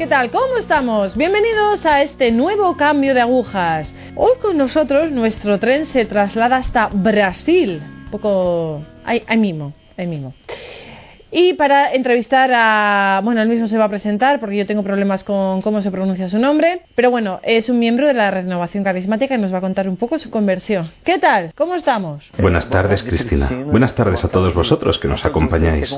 ¿qué 0.00 0.06
tal? 0.06 0.30
¿Cómo 0.30 0.56
estamos? 0.56 1.14
Bienvenidos 1.14 1.84
a 1.84 2.00
este 2.00 2.32
nuevo 2.32 2.74
cambio 2.78 3.12
de 3.12 3.20
agujas. 3.20 3.94
Hoy 4.16 4.30
con 4.40 4.56
nosotros 4.56 5.12
nuestro 5.12 5.58
tren 5.58 5.84
se 5.84 6.06
traslada 6.06 6.56
hasta 6.56 6.88
Brasil. 6.90 7.82
Un 8.06 8.10
poco... 8.10 8.82
Ahí, 9.04 9.22
ahí 9.26 9.36
mismo, 9.36 9.74
ahí 9.98 10.06
mismo. 10.06 10.32
Y 11.30 11.52
para 11.52 11.92
entrevistar 11.92 12.50
a... 12.50 13.20
Bueno, 13.22 13.42
él 13.42 13.48
mismo 13.50 13.68
se 13.68 13.76
va 13.76 13.84
a 13.84 13.88
presentar 13.90 14.40
porque 14.40 14.56
yo 14.56 14.64
tengo 14.64 14.82
problemas 14.82 15.22
con 15.22 15.60
cómo 15.60 15.82
se 15.82 15.90
pronuncia 15.90 16.30
su 16.30 16.38
nombre. 16.38 16.80
Pero 16.94 17.10
bueno, 17.10 17.40
es 17.42 17.68
un 17.68 17.78
miembro 17.78 18.06
de 18.06 18.14
la 18.14 18.30
Renovación 18.30 18.82
Carismática 18.82 19.34
y 19.34 19.38
nos 19.38 19.52
va 19.52 19.58
a 19.58 19.60
contar 19.60 19.86
un 19.86 19.98
poco 19.98 20.18
su 20.18 20.30
conversión. 20.30 20.90
¿Qué 21.04 21.18
tal? 21.18 21.52
¿Cómo 21.54 21.74
estamos? 21.74 22.24
Buenas 22.38 22.70
tardes, 22.70 23.02
Cristina. 23.02 23.50
Buenas 23.66 23.94
tardes 23.94 24.24
a 24.24 24.28
todos 24.28 24.54
vosotros 24.54 24.98
que 24.98 25.08
nos 25.08 25.22
acompañáis. 25.26 25.94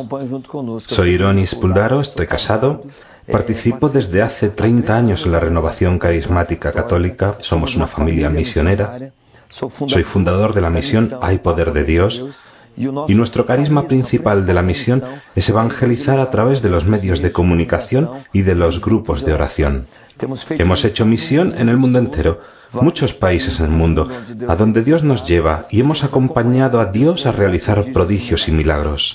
Soy 0.89 1.11
Ironis 1.11 1.55
Puldaro, 1.55 2.01
estoy 2.01 2.27
casado. 2.27 2.83
Participo 3.31 3.89
desde 3.89 4.23
hace 4.23 4.49
30 4.51 4.97
años 4.97 5.25
en 5.25 5.33
la 5.33 5.41
Renovación 5.41 5.99
Carismática 5.99 6.73
Católica. 6.73 7.37
Somos 7.41 7.77
una 7.77 7.87
familia 7.87 8.29
misionera. 8.31 9.13
Soy 9.49 10.05
fundador 10.05 10.55
de 10.55 10.61
la 10.61 10.71
misión 10.71 11.11
Hay 11.21 11.39
Poder 11.39 11.73
de 11.73 11.85
Dios 11.85 12.23
y 12.77 13.15
nuestro 13.15 13.45
carisma 13.45 13.85
principal 13.85 14.47
de 14.47 14.55
la 14.55 14.63
misión 14.63 15.03
es 15.35 15.49
evangelizar 15.49 16.19
a 16.19 16.31
través 16.31 16.63
de 16.63 16.71
los 16.71 16.87
medios 16.87 17.21
de 17.21 17.33
comunicación 17.33 18.09
y 18.33 18.43
de 18.43 18.55
los 18.55 18.81
grupos 18.81 19.25
de 19.25 19.35
oración. 19.35 19.87
Hemos 20.51 20.85
hecho 20.85 21.05
misión 21.05 21.55
en 21.57 21.69
el 21.69 21.77
mundo 21.77 21.99
entero, 21.99 22.41
muchos 22.73 23.13
países 23.13 23.59
en 23.61 23.67
el 23.67 23.73
mundo, 23.73 24.09
a 24.49 24.57
donde 24.57 24.83
Dios 24.83 25.03
nos 25.03 25.27
lleva 25.27 25.67
y 25.71 25.81
hemos 25.81 26.03
acompañado 26.03 26.81
a 26.81 26.87
Dios 26.87 27.27
a 27.27 27.33
realizar 27.33 27.85
prodigios 27.93 28.49
y 28.49 28.53
milagros. 28.53 29.15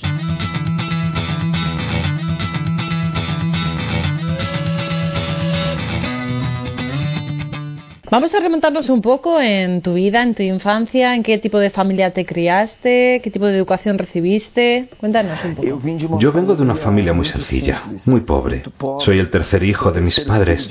Vamos 8.10 8.34
a 8.34 8.40
remontarnos 8.40 8.88
un 8.88 9.02
poco 9.02 9.38
en 9.38 9.82
tu 9.82 9.94
vida, 9.94 10.22
en 10.22 10.34
tu 10.34 10.42
infancia, 10.42 11.14
en 11.14 11.22
qué 11.22 11.36
tipo 11.36 11.58
de 11.58 11.68
familia 11.68 12.12
te 12.12 12.24
criaste, 12.24 13.20
qué 13.22 13.30
tipo 13.30 13.46
de 13.46 13.56
educación 13.56 13.98
recibiste. 13.98 14.88
Cuéntanos 14.98 15.38
un 15.44 15.54
poco. 15.54 16.18
Yo 16.18 16.32
vengo 16.32 16.56
de 16.56 16.62
una 16.62 16.76
familia 16.76 17.12
muy 17.12 17.26
sencilla, 17.26 17.82
muy 18.06 18.20
pobre. 18.20 18.62
Soy 19.00 19.18
el 19.18 19.30
tercer 19.30 19.62
hijo 19.62 19.92
de 19.92 20.00
mis 20.00 20.18
padres. 20.20 20.68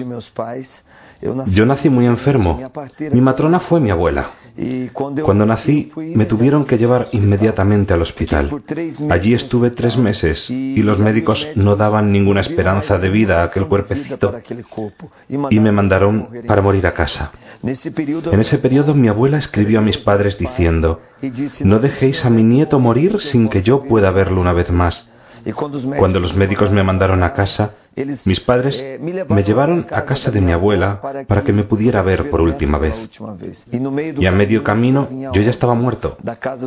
Yo 1.48 1.66
nací 1.66 1.90
muy 1.90 2.08
enfermo. 2.08 2.60
Mi 3.12 3.22
matrona 3.22 3.60
fue 3.60 3.80
mi 3.80 3.92
abuela. 3.92 4.32
Cuando 4.94 5.46
nací 5.46 5.92
me 6.16 6.26
tuvieron 6.26 6.66
que 6.66 6.78
llevar 6.78 7.10
inmediatamente 7.12 7.94
al 7.94 8.02
hospital. 8.02 8.50
Allí 9.10 9.34
estuve 9.34 9.72
tres 9.72 9.98
meses 9.98 10.50
y 10.50 10.82
los 10.82 10.98
médicos 10.98 11.48
no 11.56 11.76
daban 11.76 12.12
ninguna 12.12 12.42
esperanza 12.42 12.98
de 12.98 13.10
vida 13.10 13.42
a 13.42 13.46
aquel 13.46 13.68
cuerpecito 13.68 14.34
y 15.50 15.60
me 15.60 15.72
mandaron 15.72 16.30
para 16.48 16.62
morir 16.62 16.88
a 16.88 16.94
casa. 16.94 17.32
En 17.64 18.40
ese 18.40 18.58
periodo 18.58 18.94
mi 18.96 19.08
abuela 19.08 19.38
escribió 19.38 19.80
a 19.80 19.84
mis 19.84 19.98
padres 19.98 20.38
diciendo, 20.38 21.02
no 21.62 21.80
dejéis 21.80 22.26
a 22.26 22.30
mi 22.30 22.44
nieto 22.44 22.80
morir 22.80 23.20
sin 23.20 23.50
que 23.50 23.62
yo 23.62 23.84
pueda 23.84 24.10
verlo 24.12 24.42
una 24.42 24.54
vez 24.54 24.72
más. 24.72 25.08
Cuando 25.98 26.20
los 26.20 26.36
médicos 26.36 26.72
me 26.72 26.84
mandaron 26.84 27.24
a 27.24 27.34
casa, 27.34 27.72
mis 28.26 28.40
padres 28.40 28.84
me 29.00 29.44
llevaron 29.44 29.88
a 29.92 30.04
casa 30.06 30.32
de 30.32 30.42
mi 30.42 30.52
abuela 30.52 31.02
para 31.28 31.44
que 31.44 31.54
me 31.54 31.64
pudiera 31.64 32.02
ver 32.02 32.30
por 32.30 32.42
última 32.42 32.78
vez. 32.78 32.96
Y 33.72 34.26
a 34.26 34.32
medio 34.32 34.64
camino 34.64 35.08
yo 35.34 35.42
ya 35.42 35.50
estaba 35.50 35.74
muerto. 35.74 36.18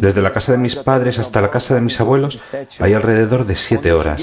Desde 0.01 0.23
la 0.23 0.33
casa 0.33 0.53
de 0.53 0.58
mis 0.58 0.75
padres 0.77 1.19
hasta 1.19 1.40
la 1.40 1.51
casa 1.51 1.74
de 1.74 1.80
mis 1.80 1.98
abuelos 2.01 2.40
hay 2.79 2.95
alrededor 2.95 3.46
de 3.46 3.57
siete 3.57 3.92
horas. 3.92 4.20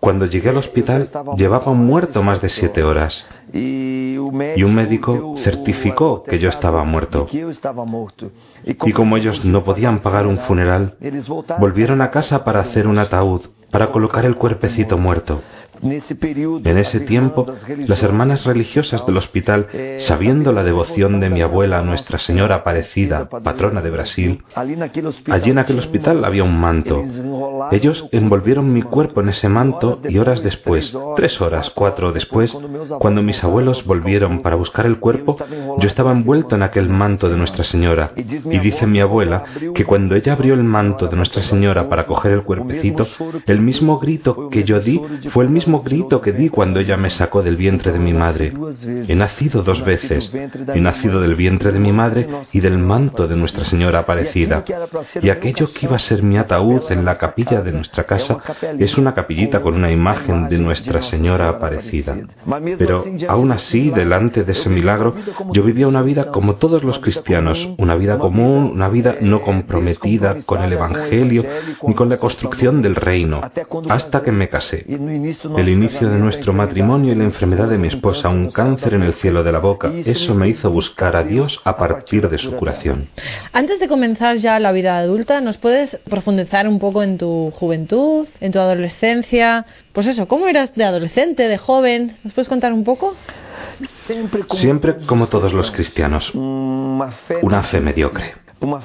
Cuando 0.00 0.26
llegué 0.26 0.48
al 0.50 0.56
hospital 0.56 1.08
llevaba 1.36 1.72
muerto 1.72 2.22
más 2.22 2.40
de 2.40 2.48
siete 2.48 2.82
horas. 2.82 3.26
Y 3.52 4.16
un 4.18 4.74
médico 4.74 5.36
certificó 5.42 6.22
que 6.24 6.38
yo 6.38 6.48
estaba 6.48 6.84
muerto. 6.84 7.28
Y 8.64 8.92
como 8.92 9.16
ellos 9.16 9.44
no 9.44 9.64
podían 9.64 10.00
pagar 10.00 10.26
un 10.26 10.38
funeral, 10.38 10.96
volvieron 11.58 12.00
a 12.02 12.10
casa 12.10 12.44
para 12.44 12.60
hacer 12.60 12.86
un 12.86 12.98
ataúd, 12.98 13.42
para 13.70 13.92
colocar 13.92 14.24
el 14.24 14.36
cuerpecito 14.36 14.98
muerto. 14.98 15.40
En 15.82 16.78
ese 16.78 17.00
tiempo, 17.00 17.46
las 17.86 18.02
hermanas 18.02 18.44
religiosas 18.44 19.06
del 19.06 19.16
hospital, 19.16 19.66
sabiendo 19.98 20.52
la 20.52 20.62
devoción 20.62 21.20
de 21.20 21.30
mi 21.30 21.40
abuela 21.40 21.78
a 21.78 21.82
Nuestra 21.82 22.18
Señora 22.18 22.56
Aparecida, 22.56 23.28
patrona 23.28 23.80
de 23.80 23.90
Brasil, 23.90 24.42
allí 24.54 24.74
en 24.74 24.82
aquel 25.58 25.78
hospital 25.78 26.24
había 26.24 26.44
un 26.44 26.60
manto. 26.60 27.02
Ellos 27.70 28.06
envolvieron 28.12 28.72
mi 28.72 28.82
cuerpo 28.82 29.22
en 29.22 29.30
ese 29.30 29.48
manto 29.48 30.00
y 30.06 30.18
horas 30.18 30.42
después, 30.42 30.94
tres 31.16 31.40
horas, 31.40 31.70
cuatro 31.70 32.12
después, 32.12 32.56
cuando 32.98 33.22
mis 33.22 33.42
abuelos 33.42 33.84
volvieron 33.86 34.42
para 34.42 34.56
buscar 34.56 34.84
el 34.84 34.98
cuerpo, 34.98 35.38
yo 35.78 35.86
estaba 35.86 36.12
envuelto 36.12 36.56
en 36.56 36.62
aquel 36.62 36.90
manto 36.90 37.30
de 37.30 37.38
Nuestra 37.38 37.64
Señora. 37.64 38.12
Y 38.16 38.58
dice 38.58 38.86
mi 38.86 39.00
abuela 39.00 39.44
que 39.74 39.86
cuando 39.86 40.14
ella 40.14 40.34
abrió 40.34 40.52
el 40.52 40.64
manto 40.64 41.06
de 41.06 41.16
Nuestra 41.16 41.42
Señora 41.42 41.88
para 41.88 42.06
coger 42.06 42.32
el 42.32 42.42
cuerpecito, 42.42 43.06
el 43.46 43.59
mismo 43.60 43.98
grito 43.98 44.48
que 44.48 44.64
yo 44.64 44.80
di 44.80 45.00
fue 45.30 45.44
el 45.44 45.50
mismo 45.50 45.82
grito 45.82 46.20
que 46.20 46.32
di 46.32 46.48
cuando 46.48 46.80
ella 46.80 46.96
me 46.96 47.10
sacó 47.10 47.42
del 47.42 47.56
vientre 47.56 47.92
de 47.92 47.98
mi 47.98 48.12
madre. 48.12 48.52
He 49.08 49.14
nacido 49.14 49.62
dos 49.62 49.84
veces. 49.84 50.32
He 50.74 50.80
nacido 50.80 51.20
del 51.20 51.34
vientre 51.34 51.72
de 51.72 51.78
mi 51.78 51.92
madre 51.92 52.28
y 52.52 52.60
del 52.60 52.78
manto 52.78 53.26
de 53.26 53.36
Nuestra 53.36 53.64
Señora 53.64 54.00
Aparecida. 54.00 54.64
Y 55.22 55.30
aquello 55.30 55.66
que 55.72 55.86
iba 55.86 55.96
a 55.96 56.00
ser 56.00 56.22
mi 56.22 56.36
ataúd 56.36 56.90
en 56.90 57.04
la 57.04 57.16
capilla 57.16 57.60
de 57.62 57.72
nuestra 57.72 58.04
casa 58.04 58.38
es 58.78 58.96
una 58.96 59.14
capillita 59.14 59.60
con 59.60 59.74
una 59.74 59.90
imagen 59.90 60.48
de 60.48 60.58
Nuestra 60.58 61.02
Señora 61.02 61.48
Aparecida. 61.48 62.16
Pero 62.78 63.04
aún 63.28 63.52
así, 63.52 63.90
delante 63.90 64.44
de 64.44 64.52
ese 64.52 64.68
milagro, 64.68 65.14
yo 65.52 65.62
vivía 65.62 65.88
una 65.88 66.02
vida 66.02 66.30
como 66.30 66.56
todos 66.56 66.82
los 66.82 66.98
cristianos, 66.98 67.68
una 67.78 67.94
vida 67.94 68.18
común, 68.18 68.70
una 68.74 68.88
vida 68.88 69.16
no 69.20 69.42
comprometida 69.42 70.36
con 70.46 70.62
el 70.62 70.72
Evangelio 70.72 71.44
ni 71.86 71.94
con 71.94 72.08
la 72.08 72.18
construcción 72.18 72.82
del 72.82 72.94
reino, 72.94 73.40
hasta 73.88 74.22
que 74.22 74.32
me 74.32 74.48
casé 74.48 74.84
el 74.86 75.68
inicio 75.68 76.08
de 76.08 76.18
nuestro 76.18 76.52
matrimonio 76.52 77.12
y 77.12 77.16
la 77.16 77.24
enfermedad 77.24 77.68
de 77.68 77.78
mi 77.78 77.88
esposa, 77.88 78.28
un 78.28 78.50
cáncer 78.50 78.94
en 78.94 79.02
el 79.02 79.14
cielo 79.14 79.42
de 79.42 79.52
la 79.52 79.58
boca. 79.58 79.90
Eso 80.04 80.34
me 80.34 80.48
hizo 80.48 80.70
buscar 80.70 81.16
a 81.16 81.22
Dios 81.22 81.60
a 81.64 81.76
partir 81.76 82.28
de 82.28 82.38
su 82.38 82.52
curación. 82.52 83.08
Antes 83.52 83.80
de 83.80 83.88
comenzar 83.88 84.36
ya 84.36 84.58
la 84.60 84.72
vida 84.72 84.98
adulta, 84.98 85.40
¿nos 85.40 85.58
puedes 85.58 85.96
profundizar 86.08 86.68
un 86.68 86.78
poco 86.78 87.02
en 87.02 87.18
tu 87.18 87.52
juventud, 87.56 88.28
en 88.40 88.52
tu 88.52 88.58
adolescencia? 88.58 89.66
Pues 89.92 90.06
eso, 90.06 90.28
¿cómo 90.28 90.46
eras 90.46 90.74
de 90.74 90.84
adolescente, 90.84 91.48
de 91.48 91.58
joven? 91.58 92.16
¿Nos 92.24 92.32
puedes 92.32 92.48
contar 92.48 92.72
un 92.72 92.84
poco? 92.84 93.14
Siempre 94.50 94.96
como 95.06 95.28
todos 95.28 95.52
los 95.52 95.70
cristianos, 95.70 96.34
una 96.34 97.62
fe 97.62 97.80
mediocre. 97.80 98.34
Una 98.60 98.80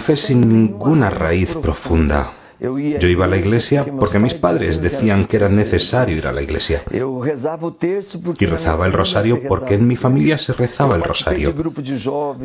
fe 0.00 0.16
sin 0.16 0.48
ninguna 0.48 1.10
raíz 1.10 1.54
profunda 1.62 2.32
yo 2.60 3.08
iba 3.08 3.24
a 3.26 3.28
la 3.28 3.36
iglesia 3.36 3.84
porque 3.98 4.18
mis 4.18 4.34
padres 4.34 4.80
decían 4.80 5.26
que 5.26 5.36
era 5.36 5.48
necesario 5.48 6.16
ir 6.16 6.26
a 6.26 6.32
la 6.32 6.42
iglesia. 6.42 6.82
Y 6.90 8.46
rezaba 8.46 8.86
el 8.86 8.92
rosario 8.92 9.42
porque 9.46 9.74
en 9.74 9.86
mi 9.86 9.96
familia 9.96 10.38
se 10.38 10.52
rezaba 10.52 10.96
el 10.96 11.02
rosario. 11.02 11.54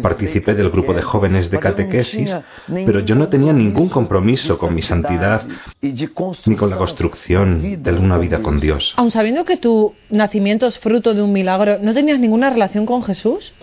Participé 0.02 0.54
del 0.54 0.70
grupo 0.70 0.94
de 0.94 1.02
jóvenes 1.02 1.50
de 1.50 1.60
catequesis, 1.60 2.36
pero 2.68 3.00
yo 3.00 3.16
no 3.16 3.30
tenía 3.30 3.54
ningún 3.54 3.90
compromiso 3.90 4.58
con 4.58 4.76
mi 4.76 4.82
santidad 4.82 5.48
ni 5.82 6.56
con 6.56 6.70
la 6.70 6.78
construcción 6.78 7.82
de 7.82 7.92
una 7.94 8.18
vida 8.18 8.42
con 8.42 8.60
Dios. 8.60 8.94
Aun 8.98 9.12
sabiendo 9.12 9.46
que 9.46 9.58
tu 9.58 9.94
nacimiento 10.10 10.68
es 10.68 10.80
fruto 10.80 11.14
de 11.14 11.22
un 11.22 11.32
milagro, 11.32 11.78
¿no 11.82 11.94
tenías 11.94 12.20
ninguna 12.20 12.50
relación 12.50 12.86
con 12.86 13.04
Jesús? 13.04 13.54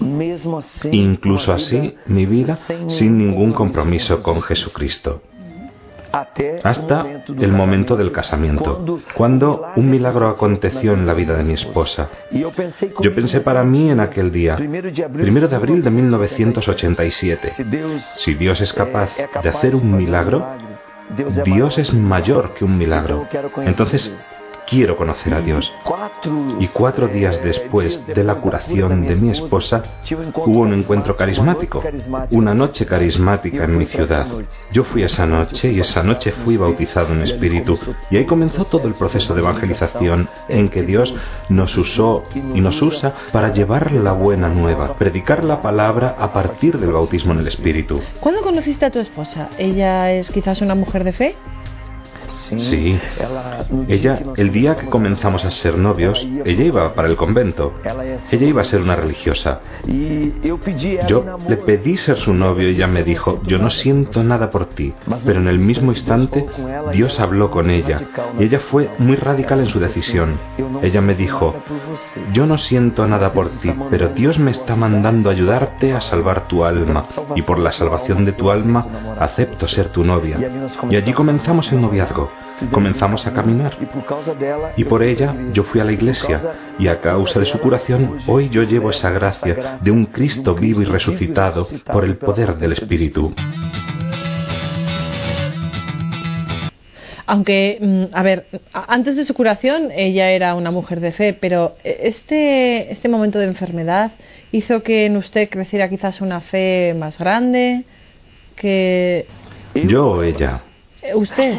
Incluso 0.90 1.52
así, 1.52 1.94
mi 2.06 2.26
vida 2.26 2.58
sin 2.88 3.18
ningún 3.18 3.52
compromiso 3.52 4.22
con 4.22 4.40
Jesucristo 4.40 5.22
hasta 6.62 7.06
el 7.26 7.52
momento 7.52 7.96
del 7.96 8.12
casamiento, 8.12 9.00
cuando 9.14 9.68
un 9.76 9.90
milagro 9.90 10.28
aconteció 10.28 10.92
en 10.92 11.06
la 11.06 11.14
vida 11.14 11.36
de 11.36 11.44
mi 11.44 11.54
esposa. 11.54 12.08
Yo 12.30 12.50
pensé 13.14 13.40
para 13.40 13.64
mí 13.64 13.90
en 13.90 14.00
aquel 14.00 14.32
día, 14.32 14.56
primero 14.56 15.48
de 15.48 15.56
abril 15.56 15.82
de 15.82 15.90
1987, 15.90 17.52
si 18.16 18.34
Dios 18.34 18.60
es 18.60 18.72
capaz 18.72 19.10
de 19.16 19.48
hacer 19.48 19.74
un 19.74 19.96
milagro, 19.96 20.46
Dios 21.44 21.78
es 21.78 21.92
mayor 21.92 22.54
que 22.54 22.64
un 22.64 22.76
milagro. 22.76 23.26
Entonces 23.64 24.12
quiero 24.68 24.96
conocer 24.96 25.34
a 25.34 25.40
Dios. 25.40 25.72
Y 26.60 26.68
cuatro 26.68 27.08
días 27.08 27.40
después 27.42 28.04
de 28.06 28.24
la 28.24 28.34
curación 28.36 29.06
de 29.06 29.14
mi 29.16 29.30
esposa, 29.30 29.82
hubo 30.36 30.60
un 30.60 30.74
encuentro 30.74 31.16
carismático, 31.16 31.82
una 32.32 32.54
noche 32.54 32.86
carismática 32.86 33.64
en 33.64 33.78
mi 33.78 33.86
ciudad. 33.86 34.26
Yo 34.72 34.84
fui 34.84 35.02
esa 35.02 35.26
noche 35.26 35.72
y 35.72 35.80
esa 35.80 36.02
noche 36.02 36.32
fui 36.44 36.56
bautizado 36.56 37.12
en 37.14 37.22
espíritu. 37.22 37.78
Y 38.10 38.16
ahí 38.16 38.26
comenzó 38.26 38.64
todo 38.64 38.86
el 38.88 38.94
proceso 38.94 39.34
de 39.34 39.40
evangelización 39.40 40.28
en 40.48 40.68
que 40.68 40.82
Dios 40.82 41.14
nos 41.48 41.76
usó 41.76 42.22
y 42.34 42.60
nos 42.60 42.80
usa 42.82 43.14
para 43.32 43.52
llevar 43.52 43.92
la 43.92 44.12
buena 44.12 44.48
nueva, 44.48 44.96
predicar 44.96 45.44
la 45.44 45.62
palabra 45.62 46.16
a 46.18 46.32
partir 46.32 46.78
del 46.78 46.92
bautismo 46.92 47.32
en 47.32 47.40
el 47.40 47.48
espíritu. 47.48 48.00
¿Cuándo 48.20 48.42
conociste 48.42 48.84
a 48.84 48.90
tu 48.90 48.98
esposa? 48.98 49.48
¿Ella 49.58 50.12
es 50.12 50.30
quizás 50.30 50.60
una 50.60 50.74
mujer 50.74 51.04
de 51.04 51.12
fe? 51.12 51.36
Sí. 52.56 52.98
Ella, 53.88 54.20
el 54.36 54.52
día 54.52 54.76
que 54.76 54.86
comenzamos 54.86 55.44
a 55.44 55.50
ser 55.50 55.76
novios, 55.76 56.26
ella 56.44 56.64
iba 56.64 56.94
para 56.94 57.08
el 57.08 57.16
convento. 57.16 57.74
Ella 58.30 58.46
iba 58.46 58.60
a 58.62 58.64
ser 58.64 58.80
una 58.80 58.96
religiosa. 58.96 59.60
Yo 61.06 61.38
le 61.48 61.56
pedí 61.56 61.96
ser 61.96 62.18
su 62.18 62.32
novio 62.32 62.68
y 62.70 62.74
ella 62.74 62.86
me 62.86 63.02
dijo, 63.02 63.40
yo 63.44 63.58
no 63.58 63.70
siento 63.70 64.22
nada 64.22 64.50
por 64.50 64.66
ti. 64.66 64.94
Pero 65.24 65.40
en 65.40 65.48
el 65.48 65.58
mismo 65.58 65.92
instante, 65.92 66.46
Dios 66.92 67.20
habló 67.20 67.50
con 67.50 67.70
ella 67.70 68.00
y 68.38 68.44
ella 68.44 68.60
fue 68.60 68.90
muy 68.98 69.16
radical 69.16 69.60
en 69.60 69.68
su 69.68 69.80
decisión. 69.80 70.38
Ella 70.82 71.00
me 71.00 71.14
dijo, 71.14 71.54
yo 72.32 72.46
no 72.46 72.58
siento 72.58 73.06
nada 73.06 73.32
por 73.32 73.50
ti, 73.50 73.72
pero 73.90 74.08
Dios 74.08 74.38
me 74.38 74.50
está 74.50 74.76
mandando 74.76 75.30
ayudarte 75.30 75.92
a 75.92 76.00
salvar 76.00 76.48
tu 76.48 76.64
alma 76.64 77.04
y 77.34 77.42
por 77.42 77.58
la 77.58 77.72
salvación 77.72 78.24
de 78.24 78.32
tu 78.32 78.50
alma 78.50 78.86
acepto 79.18 79.66
ser 79.66 79.88
tu 79.88 80.04
novia. 80.04 80.38
Y 80.90 80.96
allí 80.96 81.12
comenzamos 81.12 81.70
el 81.72 81.80
noviazgo 81.80 82.30
comenzamos 82.70 83.26
a 83.26 83.32
caminar. 83.32 83.76
Y 84.76 84.84
por 84.84 85.02
ella 85.02 85.34
yo 85.52 85.64
fui 85.64 85.80
a 85.80 85.84
la 85.84 85.92
iglesia 85.92 86.40
y 86.78 86.88
a 86.88 87.00
causa 87.00 87.40
de 87.40 87.46
su 87.46 87.58
curación 87.58 88.18
hoy 88.26 88.48
yo 88.48 88.62
llevo 88.62 88.90
esa 88.90 89.10
gracia 89.10 89.78
de 89.80 89.90
un 89.90 90.06
Cristo 90.06 90.54
vivo 90.54 90.82
y 90.82 90.84
resucitado 90.84 91.66
por 91.84 92.04
el 92.04 92.16
poder 92.16 92.56
del 92.56 92.72
Espíritu. 92.72 93.34
Aunque, 97.26 97.78
mm, 97.78 98.04
a 98.14 98.22
ver, 98.22 98.46
antes 98.72 99.14
de 99.14 99.22
su 99.22 99.34
curación 99.34 99.90
ella 99.94 100.30
era 100.30 100.54
una 100.54 100.70
mujer 100.70 101.00
de 101.00 101.12
fe, 101.12 101.34
pero 101.34 101.76
este, 101.84 102.90
este 102.90 103.08
momento 103.10 103.38
de 103.38 103.44
enfermedad 103.44 104.12
hizo 104.50 104.82
que 104.82 105.04
en 105.04 105.18
usted 105.18 105.50
creciera 105.50 105.90
quizás 105.90 106.22
una 106.22 106.40
fe 106.40 106.94
más 106.98 107.18
grande, 107.18 107.84
que... 108.56 109.26
Yo 109.74 110.06
o 110.12 110.22
ella. 110.22 110.62
¿Usted? 111.14 111.58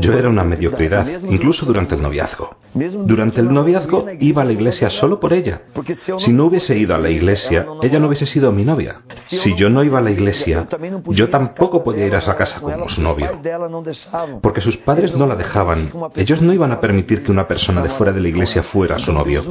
Yo 0.00 0.12
era 0.14 0.28
una 0.28 0.44
mediocridad, 0.44 1.06
incluso 1.28 1.64
durante 1.64 1.94
el 1.94 2.02
noviazgo. 2.02 2.56
Durante 2.74 3.40
el 3.40 3.52
noviazgo 3.52 4.06
iba 4.18 4.42
a 4.42 4.44
la 4.44 4.52
iglesia 4.52 4.90
solo 4.90 5.20
por 5.20 5.32
ella. 5.32 5.62
Si 6.18 6.32
no 6.32 6.46
hubiese 6.46 6.76
ido 6.76 6.94
a 6.94 6.98
la 6.98 7.10
iglesia, 7.10 7.66
ella 7.82 7.98
no 7.98 8.06
hubiese 8.06 8.26
sido 8.26 8.50
mi 8.50 8.64
novia. 8.64 9.02
Si 9.26 9.54
yo 9.54 9.68
no 9.68 9.84
iba 9.84 9.98
a 9.98 10.02
la 10.02 10.10
iglesia, 10.10 10.66
yo 11.08 11.28
tampoco 11.28 11.84
podía 11.84 12.06
ir 12.06 12.14
a 12.14 12.18
esa 12.18 12.34
casa 12.36 12.60
como 12.60 12.88
su 12.88 13.02
novio. 13.02 13.30
Porque 14.40 14.60
sus 14.60 14.76
padres 14.78 15.14
no 15.14 15.26
la 15.26 15.36
dejaban. 15.36 15.92
Ellos 16.16 16.40
no 16.40 16.52
iban 16.52 16.72
a 16.72 16.80
permitir 16.80 17.22
que 17.22 17.30
una 17.30 17.46
persona 17.46 17.82
de 17.82 17.90
fuera 17.90 18.12
de 18.12 18.20
la 18.20 18.28
iglesia 18.28 18.62
fuera 18.62 18.98
su 18.98 19.12
novio. 19.12 19.42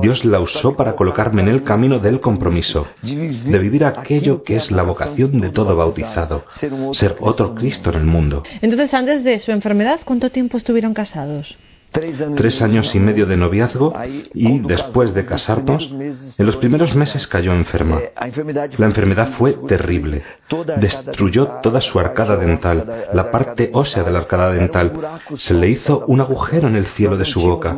Dios 0.00 0.24
la 0.24 0.40
usó 0.40 0.76
para 0.76 0.94
colocarme 0.96 1.42
en 1.42 1.48
el 1.48 1.64
camino 1.64 1.98
del 1.98 2.20
compromiso, 2.20 2.86
de 3.02 3.58
vivir 3.58 3.84
aquello 3.84 4.42
que 4.42 4.56
es 4.56 4.70
la 4.70 4.82
vocación 4.84 5.40
de 5.40 5.50
todo 5.50 5.76
bautizado, 5.76 6.44
ser 6.92 7.16
otro 7.20 7.54
Cristo 7.54 7.90
en 7.90 7.96
el 7.96 8.04
mundo. 8.04 8.42
Entonces, 8.64 8.94
antes 8.94 9.22
de 9.24 9.40
su 9.40 9.52
enfermedad, 9.52 10.00
¿cuánto 10.06 10.30
tiempo 10.30 10.56
estuvieron 10.56 10.94
casados? 10.94 11.58
Tres 11.94 12.60
años 12.60 12.94
y 12.94 13.00
medio 13.00 13.26
de 13.26 13.36
noviazgo 13.36 13.92
y 14.34 14.58
después 14.60 15.14
de 15.14 15.24
casarnos, 15.24 15.90
en 15.92 16.46
los 16.46 16.56
primeros 16.56 16.94
meses 16.94 17.26
cayó 17.26 17.52
enferma. 17.52 18.00
La 18.78 18.86
enfermedad 18.86 19.30
fue 19.38 19.52
terrible. 19.68 20.22
Destruyó 20.78 21.46
toda 21.62 21.80
su 21.80 21.98
arcada 21.98 22.36
dental, 22.36 23.06
la 23.12 23.30
parte 23.30 23.70
ósea 23.72 24.02
de 24.02 24.10
la 24.10 24.18
arcada 24.18 24.52
dental. 24.52 24.92
Se 25.36 25.54
le 25.54 25.70
hizo 25.70 26.04
un 26.06 26.20
agujero 26.20 26.68
en 26.68 26.76
el 26.76 26.86
cielo 26.86 27.16
de 27.16 27.24
su 27.24 27.40
boca. 27.40 27.74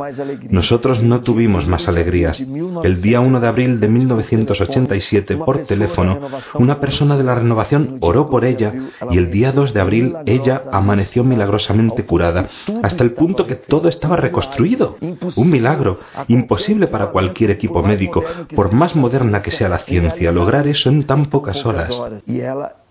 Nosotros 0.49 1.01
no 1.01 1.21
tuvimos 1.21 1.67
más 1.67 1.87
alegrías. 1.87 2.39
El 2.83 3.01
día 3.01 3.19
1 3.19 3.39
de 3.39 3.47
abril 3.47 3.79
de 3.79 3.87
1987, 3.87 5.37
por 5.37 5.59
teléfono, 5.59 6.19
una 6.55 6.79
persona 6.79 7.17
de 7.17 7.23
la 7.23 7.35
renovación 7.35 7.97
oró 8.01 8.27
por 8.27 8.45
ella 8.45 8.73
y 9.11 9.17
el 9.17 9.29
día 9.29 9.51
2 9.51 9.73
de 9.73 9.81
abril 9.81 10.15
ella 10.25 10.63
amaneció 10.71 11.23
milagrosamente 11.23 12.05
curada, 12.05 12.47
hasta 12.81 13.03
el 13.03 13.11
punto 13.11 13.45
que 13.45 13.55
todo 13.55 13.87
estaba 14.07 14.21
reconstruido. 14.21 14.97
Un 15.35 15.49
milagro, 15.49 15.99
imposible 16.27 16.87
para 16.87 17.07
cualquier 17.07 17.51
equipo 17.51 17.83
médico, 17.83 18.23
por 18.55 18.71
más 18.71 18.95
moderna 18.95 19.41
que 19.41 19.51
sea 19.51 19.69
la 19.69 19.79
ciencia, 19.79 20.31
lograr 20.31 20.67
eso 20.67 20.89
en 20.89 21.05
tan 21.05 21.25
pocas 21.27 21.65
horas. 21.65 21.89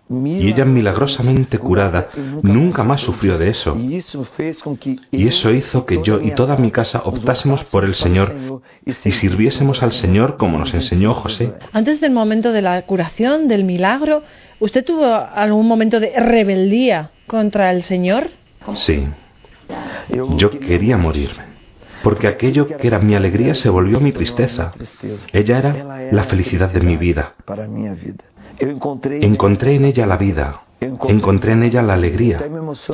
Y 0.08 0.46
ella 0.46 0.64
milagrosamente 0.64 1.58
curada 1.58 2.10
nunca 2.42 2.84
más 2.84 3.00
sufrió 3.00 3.36
de 3.38 3.50
eso. 3.50 3.76
Y 5.10 5.26
eso 5.26 5.50
hizo 5.50 5.84
que 5.84 6.00
yo 6.02 6.20
y 6.20 6.30
toda 6.32 6.56
mi 6.56 6.70
casa 6.70 7.02
optásemos 7.04 7.64
por 7.64 7.84
el 7.84 7.94
Señor 7.94 8.62
y 8.84 8.92
sirviésemos 8.92 9.82
al 9.82 9.92
Señor 9.92 10.36
como 10.36 10.58
nos 10.58 10.72
enseñó 10.74 11.12
José. 11.14 11.54
Antes 11.72 12.00
del 12.00 12.12
momento 12.12 12.52
de 12.52 12.62
la 12.62 12.82
curación, 12.82 13.48
del 13.48 13.64
milagro, 13.64 14.22
¿usted 14.60 14.84
tuvo 14.84 15.06
algún 15.06 15.66
momento 15.66 15.98
de 15.98 16.12
rebeldía 16.16 17.10
contra 17.26 17.72
el 17.72 17.82
Señor? 17.82 18.30
Sí. 18.74 19.08
Yo 20.36 20.50
quería 20.50 20.96
morirme, 20.96 21.44
porque 22.02 22.28
aquello 22.28 22.66
que 22.66 22.86
era 22.86 22.98
mi 22.98 23.14
alegría 23.14 23.54
se 23.54 23.68
volvió 23.68 24.00
mi 24.00 24.12
tristeza. 24.12 24.72
Ella 25.32 25.58
era 25.58 26.10
la 26.12 26.24
felicidad 26.24 26.72
de 26.72 26.80
mi 26.80 26.96
vida. 26.96 27.34
Encontré 28.58 29.76
en 29.76 29.84
ella 29.84 30.06
la 30.06 30.16
vida, 30.16 30.62
Encontré 30.81 31.52
en 31.52 31.62
ella 31.62 31.82
la 31.82 31.94
alegría. 31.94 32.38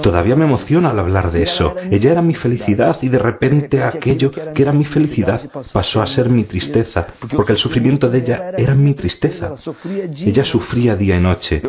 Todavía 0.02 0.36
me 0.36 0.44
emociona 0.44 0.90
al 0.90 0.98
hablar 1.00 1.32
de 1.32 1.42
eso. 1.42 1.74
Ella 1.90 2.12
era 2.12 2.22
mi 2.22 2.34
felicidad 2.34 2.98
y 3.02 3.08
de 3.08 3.18
repente 3.18 3.82
aquello 3.82 4.30
que 4.30 4.62
era 4.62 4.72
mi 4.72 4.84
felicidad 4.84 5.40
pasó 5.72 6.00
a 6.00 6.06
ser 6.06 6.28
mi 6.28 6.44
tristeza, 6.44 7.08
porque 7.34 7.52
el 7.52 7.58
sufrimiento 7.58 8.08
de 8.08 8.18
ella 8.18 8.52
era 8.56 8.74
mi 8.74 8.94
tristeza. 8.94 9.54
Ella 10.24 10.44
sufría 10.44 10.94
día 10.94 11.16
y 11.16 11.20
noche. 11.20 11.60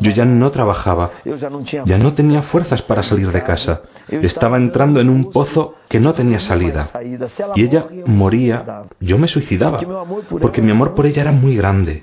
Yo 0.00 0.10
ya 0.10 0.24
no 0.24 0.50
trabajaba, 0.50 1.10
ya 1.84 1.98
no 1.98 2.14
tenía 2.14 2.42
fuerzas 2.42 2.82
para 2.82 3.02
salir 3.02 3.30
de 3.30 3.42
casa. 3.42 3.82
Estaba 4.08 4.56
entrando 4.56 5.00
en 5.00 5.08
un 5.08 5.30
pozo 5.30 5.76
que 5.90 5.98
no 5.98 6.14
tenía 6.14 6.38
salida. 6.38 6.88
Y 7.56 7.64
ella 7.64 7.86
moría, 8.06 8.84
yo 9.00 9.18
me 9.18 9.26
suicidaba, 9.26 9.80
porque 10.40 10.62
mi 10.62 10.70
amor 10.70 10.94
por 10.94 11.04
ella 11.04 11.22
era 11.22 11.32
muy 11.32 11.56
grande. 11.56 12.00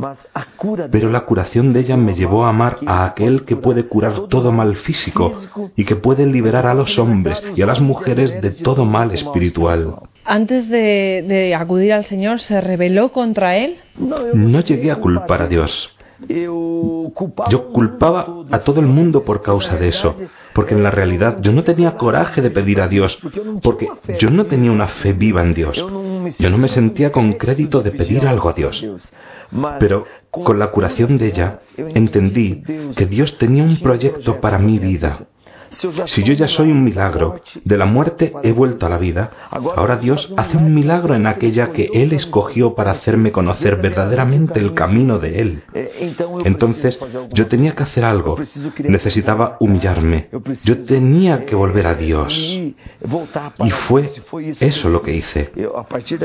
Pero 0.92 1.10
la 1.10 1.22
curación 1.22 1.72
de 1.72 1.80
ella 1.80 1.96
me 1.96 2.14
llevó 2.14 2.46
a 2.46 2.50
amar 2.50 2.80
a 2.86 3.06
aquel 3.06 3.46
que 3.46 3.56
puede 3.56 3.86
curar 3.86 4.28
todo 4.28 4.52
mal 4.52 4.76
físico 4.76 5.32
y 5.78 5.86
que 5.86 5.96
puede 5.96 6.26
liberar 6.26 6.68
a 6.68 6.74
los 6.74 7.00
hombres 7.00 7.42
y 7.56 7.62
a 7.62 7.66
las 7.66 7.80
mujeres 7.80 8.42
de 8.42 8.52
todo 8.52 8.84
mal 8.84 9.12
espiritual. 9.14 9.96
Antes 10.26 10.68
de, 10.68 11.56
acudir 11.58 11.94
al 11.94 12.04
Señor, 12.04 12.42
¿se 12.42 12.60
rebeló 12.60 13.14
contra 13.14 13.56
Él? 13.56 13.78
No 13.98 14.60
llegué 14.60 14.92
a 14.92 14.98
culpar 14.98 15.44
a 15.44 15.48
Dios. 15.48 15.97
Yo 16.28 17.70
culpaba 17.72 18.28
a 18.52 18.60
todo 18.60 18.80
el 18.80 18.88
mundo 18.88 19.24
por 19.24 19.42
causa 19.42 19.76
de 19.78 19.90
eso, 19.90 20.16
porque 20.54 20.74
en 20.74 20.84
la 20.84 20.92
realidad 20.92 21.38
yo 21.42 21.52
no 21.52 21.64
tenía 21.64 21.96
coraje 21.96 22.42
de 22.42 22.50
pedir 22.50 22.82
a 22.82 22.88
Dios, 22.88 23.20
porque 23.62 23.90
yo 24.20 24.30
no 24.30 24.46
tenía 24.46 24.72
una 24.72 24.88
fe 24.88 25.14
viva 25.14 25.42
en 25.42 25.54
Dios. 25.54 25.78
Yo 25.78 26.50
no 26.50 26.58
me 26.58 26.68
sentía 26.68 27.12
con 27.12 27.34
crédito 27.34 27.82
de 27.82 27.92
pedir 27.92 28.28
algo 28.28 28.50
a 28.50 28.54
Dios. 28.54 28.86
Pero 29.80 30.06
con 30.32 30.60
la 30.60 30.72
curación 30.72 31.18
de 31.18 31.28
ella 31.28 31.60
entendí 31.78 32.64
que 32.96 33.06
Dios 33.06 33.38
tenía 33.38 33.64
un 33.64 33.78
proyecto 33.78 34.42
para 34.42 34.58
mi 34.58 34.80
vida 34.80 35.28
si 35.70 36.24
yo 36.24 36.34
ya 36.34 36.48
soy 36.48 36.72
un 36.72 36.84
milagro, 36.84 37.40
de 37.64 37.78
la 37.78 37.86
muerte 37.86 38.34
he 38.44 38.52
vuelto 38.52 38.86
a 38.86 38.90
la 38.90 38.98
vida, 38.98 39.32
ahora 39.52 39.98
Dios 39.98 40.34
hace 40.38 40.58
un 40.58 40.74
milagro 40.74 41.16
en 41.16 41.28
aquella 41.28 41.72
que 41.72 41.90
Él 41.94 42.14
escogió 42.14 42.76
para 42.76 42.92
hacerme 42.92 43.32
conocer 43.32 43.78
verdaderamente 43.78 44.60
el 44.60 44.74
camino 44.74 45.20
de 45.20 45.42
Él. 45.42 45.64
Entonces 46.46 47.00
yo 47.32 47.48
tenía 47.48 47.74
que 47.74 47.84
hacer 47.84 48.06
algo, 48.06 48.38
necesitaba 48.84 49.58
humillarme, 49.60 50.30
yo 50.64 50.80
tenía 50.86 51.46
que 51.46 51.56
volver 51.56 51.88
a 51.88 51.96
Dios. 51.96 52.34
Y 52.38 53.70
fue 53.88 54.12
eso 54.60 54.90
lo 54.90 55.02
que 55.02 55.14
hice. 55.16 55.52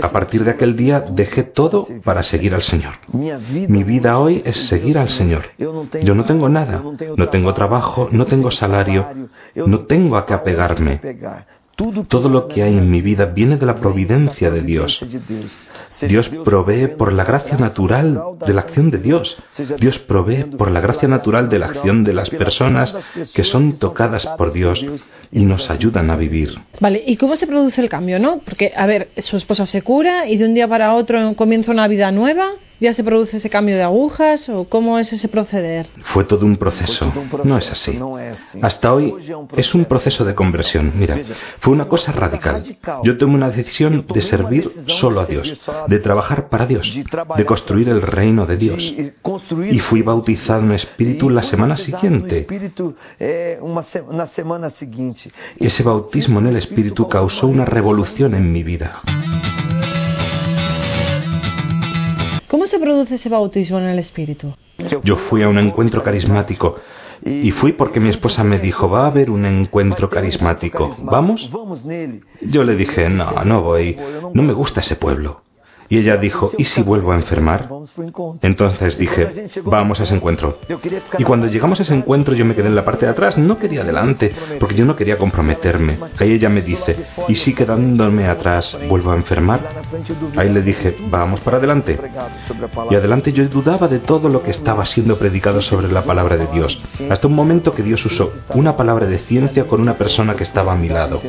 A 0.03 0.11
partir 0.11 0.45
de 0.45 0.51
aquel 0.51 0.77
día 0.77 1.01
dejé 1.01 1.43
todo 1.45 1.87
para 2.05 2.23
seguir 2.23 2.55
al 2.55 2.63
Señor. 2.63 2.95
Mi 3.13 3.85
vida 3.85 4.19
hoy 4.19 4.43
es 4.45 4.57
seguir 4.67 4.99
al 4.99 5.11
Señor. 5.11 5.45
Yo 5.59 6.15
no 6.15 6.25
tengo 6.25 6.49
nada, 6.49 6.83
no 7.17 7.29
tengo 7.29 7.55
trabajo, 7.55 8.09
no 8.11 8.27
tengo 8.27 8.51
salario, 8.51 9.07
no 9.55 9.81
tengo 9.81 10.17
a 10.17 10.27
qué 10.27 10.35
apegarme. 10.35 11.01
Todo 12.09 12.29
lo 12.29 12.49
que 12.49 12.63
hay 12.63 12.77
en 12.77 12.91
mi 12.91 13.01
vida 13.01 13.25
viene 13.27 13.57
de 13.57 13.67
la 13.67 13.77
providencia 13.77 14.51
de 14.51 14.61
Dios. 14.61 15.05
Dios 16.03 16.29
provee 16.45 16.89
por 16.89 17.13
la 17.13 17.25
gracia 17.25 17.57
natural 17.57 18.21
de 18.47 18.53
la 18.53 18.61
acción 18.61 18.91
de 18.91 18.99
Dios. 18.99 19.37
Dios 19.79 19.99
provee 19.99 20.45
por 20.45 20.71
la 20.71 20.81
gracia 20.81 21.09
natural 21.09 21.49
de 21.49 21.59
la 21.59 21.67
acción 21.67 22.05
de 22.05 22.13
las 22.13 22.31
personas 22.31 22.95
que 23.35 23.43
son 23.43 23.79
tocadas 23.79 24.27
por 24.39 24.53
Dios 24.53 24.85
y 25.33 25.45
nos 25.45 25.71
ayudan 25.71 26.11
a 26.11 26.17
vivir. 26.17 26.59
Vale, 26.79 27.03
¿y 27.07 27.17
cómo 27.17 27.37
se 27.37 27.47
produce 27.47 27.81
el 27.81 27.89
cambio, 27.89 28.19
no? 28.19 28.39
Porque, 28.45 28.73
a 28.77 28.87
ver, 28.87 29.09
su 29.19 29.37
esposa 29.37 29.65
se 29.67 29.83
cura 29.83 30.29
y 30.29 30.37
de 30.37 30.45
un 30.45 30.55
día 30.55 30.69
para 30.69 30.95
otro 30.95 31.35
comienza 31.35 31.73
una 31.73 31.89
vida 31.89 32.13
nueva. 32.13 32.49
Ya 32.83 32.93
se 32.95 33.05
produce 33.05 33.37
ese 33.37 33.49
cambio 33.49 33.77
de 33.77 33.83
agujas 33.83 34.49
o 34.49 34.65
cómo 34.65 34.99
es 34.99 35.13
ese 35.13 35.29
proceder? 35.29 35.87
Fue 36.13 36.25
todo 36.25 36.45
un 36.45 36.57
proceso. 36.57 37.13
No 37.45 37.57
es 37.57 37.71
así. 37.71 37.99
Hasta 38.61 38.93
hoy 38.93 39.15
es 39.57 39.75
un 39.75 39.85
proceso 39.85 40.25
de 40.25 40.35
conversión. 40.35 40.93
Mira, 40.97 41.21
fue 41.61 41.73
una 41.73 41.87
cosa 41.87 42.11
radical. 42.11 42.65
Yo 43.05 43.17
tomé 43.17 43.35
una 43.35 43.51
decisión 43.51 44.05
de 44.13 44.21
servir 44.21 44.71
solo 44.89 45.21
a 45.21 45.27
Dios, 45.27 45.61
de 45.87 45.99
trabajar 46.01 46.49
para 46.49 46.67
Dios, 46.67 46.93
de 47.37 47.45
construir 47.47 47.89
el 47.89 48.03
reino 48.03 48.47
de 48.47 48.57
Dios. 48.57 48.95
Y 49.71 49.79
fui 49.79 50.03
bautizado 50.03 50.65
en 50.65 50.73
Espíritu 50.73 51.31
la 51.31 51.43
semana 51.43 51.77
siguiente. 51.77 52.47
Ese 55.57 55.83
bautismo 55.85 56.41
en 56.41 56.47
el 56.49 56.57
Espíritu 56.57 57.09
causó 57.09 57.47
una 57.47 57.65
revolución 57.65 58.35
en 58.35 58.53
mi 58.53 58.65
vida. 58.65 59.03
Produce 62.83 63.15
ese 63.15 63.29
bautismo 63.29 63.79
en 63.79 63.87
el 63.87 63.99
Espíritu? 63.99 64.55
Yo 65.05 65.17
fui 65.17 65.43
a 65.43 65.49
un 65.49 65.59
encuentro 65.59 66.03
carismático 66.03 66.77
y 67.25 67.53
fui 67.53 67.73
porque 67.73 68.01
mi 68.01 68.09
esposa 68.09 68.43
me 68.43 68.59
dijo, 68.59 68.91
va 68.91 69.05
a 69.05 69.07
haber 69.07 69.31
un 69.31 69.47
encuentro 69.47 70.09
carismático, 70.09 70.95
¿vamos? 71.03 71.49
Yo 72.41 72.65
le 72.65 72.75
dije, 72.75 73.09
no, 73.09 73.31
no 73.45 73.63
voy, 73.63 73.97
no 74.35 74.43
me 74.43 74.53
gusta 74.53 74.81
ese 74.81 74.97
pueblo. 74.97 75.43
Y 75.93 75.99
ella 75.99 76.17
dijo, 76.17 76.53
¿y 76.57 76.65
si 76.65 76.81
vuelvo 76.81 77.13
a 77.13 77.17
enfermar? 77.17 77.69
Entonces 78.41 78.97
dije, 78.97 79.29
vamos 79.63 80.01
a 80.01 80.05
ese 80.05 80.15
encuentro. 80.15 80.59
Y 81.19 81.23
cuando 81.23 81.49
llegamos 81.49 81.81
a 81.81 81.83
ese 81.83 81.95
encuentro 81.95 82.35
yo 82.35 82.47
me 82.47 82.55
quedé 82.55 82.69
en 82.69 82.75
la 82.75 82.83
parte 82.87 83.05
de 83.05 83.13
atrás, 83.13 83.37
no 83.37 83.59
quería 83.59 83.83
adelante, 83.83 84.35
porque 84.59 84.75
yo 84.75 84.87
no 84.87 84.97
quería 84.97 85.19
comprometerme. 85.19 85.99
Ahí 86.19 86.33
ella 86.33 86.49
me 86.49 86.63
dice, 86.63 86.97
¿y 87.29 87.35
si 87.35 87.55
quedándome 87.55 88.27
atrás 88.27 88.79
vuelvo 88.89 89.13
a 89.13 89.17
enfermar? 89.17 89.69
Ahí 90.35 90.49
le 90.49 90.63
dije, 90.63 90.97
vamos 91.11 91.41
para 91.41 91.59
adelante. 91.59 92.01
Y 92.91 92.95
adelante 92.95 93.31
yo 93.35 93.47
dudaba 93.49 93.87
de 93.87 93.99
todo 93.99 94.31
lo 94.31 94.43
que 94.43 94.53
estaba 94.53 94.87
siendo 94.87 95.19
predicado 95.19 95.61
sobre 95.61 95.93
la 95.93 96.05
palabra 96.05 96.39
de 96.39 96.47
Dios, 96.47 96.79
hasta 97.11 97.27
un 97.27 97.35
momento 97.35 97.73
que 97.73 97.83
Dios 97.83 98.03
usó 98.07 98.33
una 98.55 98.79
palabra 98.79 99.05
de 99.05 99.19
ciencia 99.19 99.67
con 99.67 99.83
una 99.83 99.99
persona 99.99 100.37
que 100.37 100.45
estaba 100.45 100.73
a 100.73 100.77
mi 100.77 100.89
lado. 100.89 101.21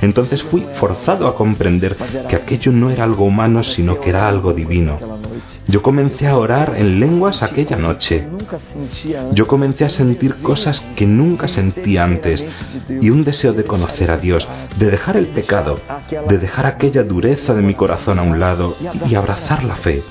Entonces 0.00 0.44
fui 0.44 0.64
forzado 0.76 1.26
a 1.26 1.34
comprender 1.34 1.96
que 2.28 2.36
aquello 2.36 2.70
no 2.70 2.88
era 2.88 3.02
algo 3.02 3.24
humano, 3.24 3.64
sino 3.64 3.98
que 3.98 4.11
era 4.12 4.28
algo 4.28 4.52
divino. 4.52 4.98
Yo 5.66 5.82
comencé 5.82 6.26
a 6.28 6.36
orar 6.36 6.74
en 6.76 7.00
lenguas 7.00 7.42
aquella 7.42 7.76
noche. 7.76 8.26
Yo 9.32 9.46
comencé 9.46 9.86
a 9.86 9.88
sentir 9.88 10.34
cosas 10.42 10.80
que 10.96 11.06
nunca 11.06 11.48
sentí 11.48 11.96
antes 11.96 12.44
y 13.00 13.08
un 13.08 13.24
deseo 13.24 13.54
de 13.54 13.64
conocer 13.64 14.10
a 14.10 14.18
Dios, 14.18 14.46
de 14.78 14.90
dejar 14.90 15.16
el 15.16 15.28
pecado, 15.28 15.80
de 16.28 16.36
dejar 16.38 16.66
aquella 16.66 17.02
dureza 17.02 17.54
de 17.54 17.62
mi 17.62 17.74
corazón 17.74 18.18
a 18.18 18.22
un 18.22 18.38
lado 18.38 18.76
y 19.08 19.14
abrazar 19.14 19.64
la 19.64 19.76
fe. 19.76 20.02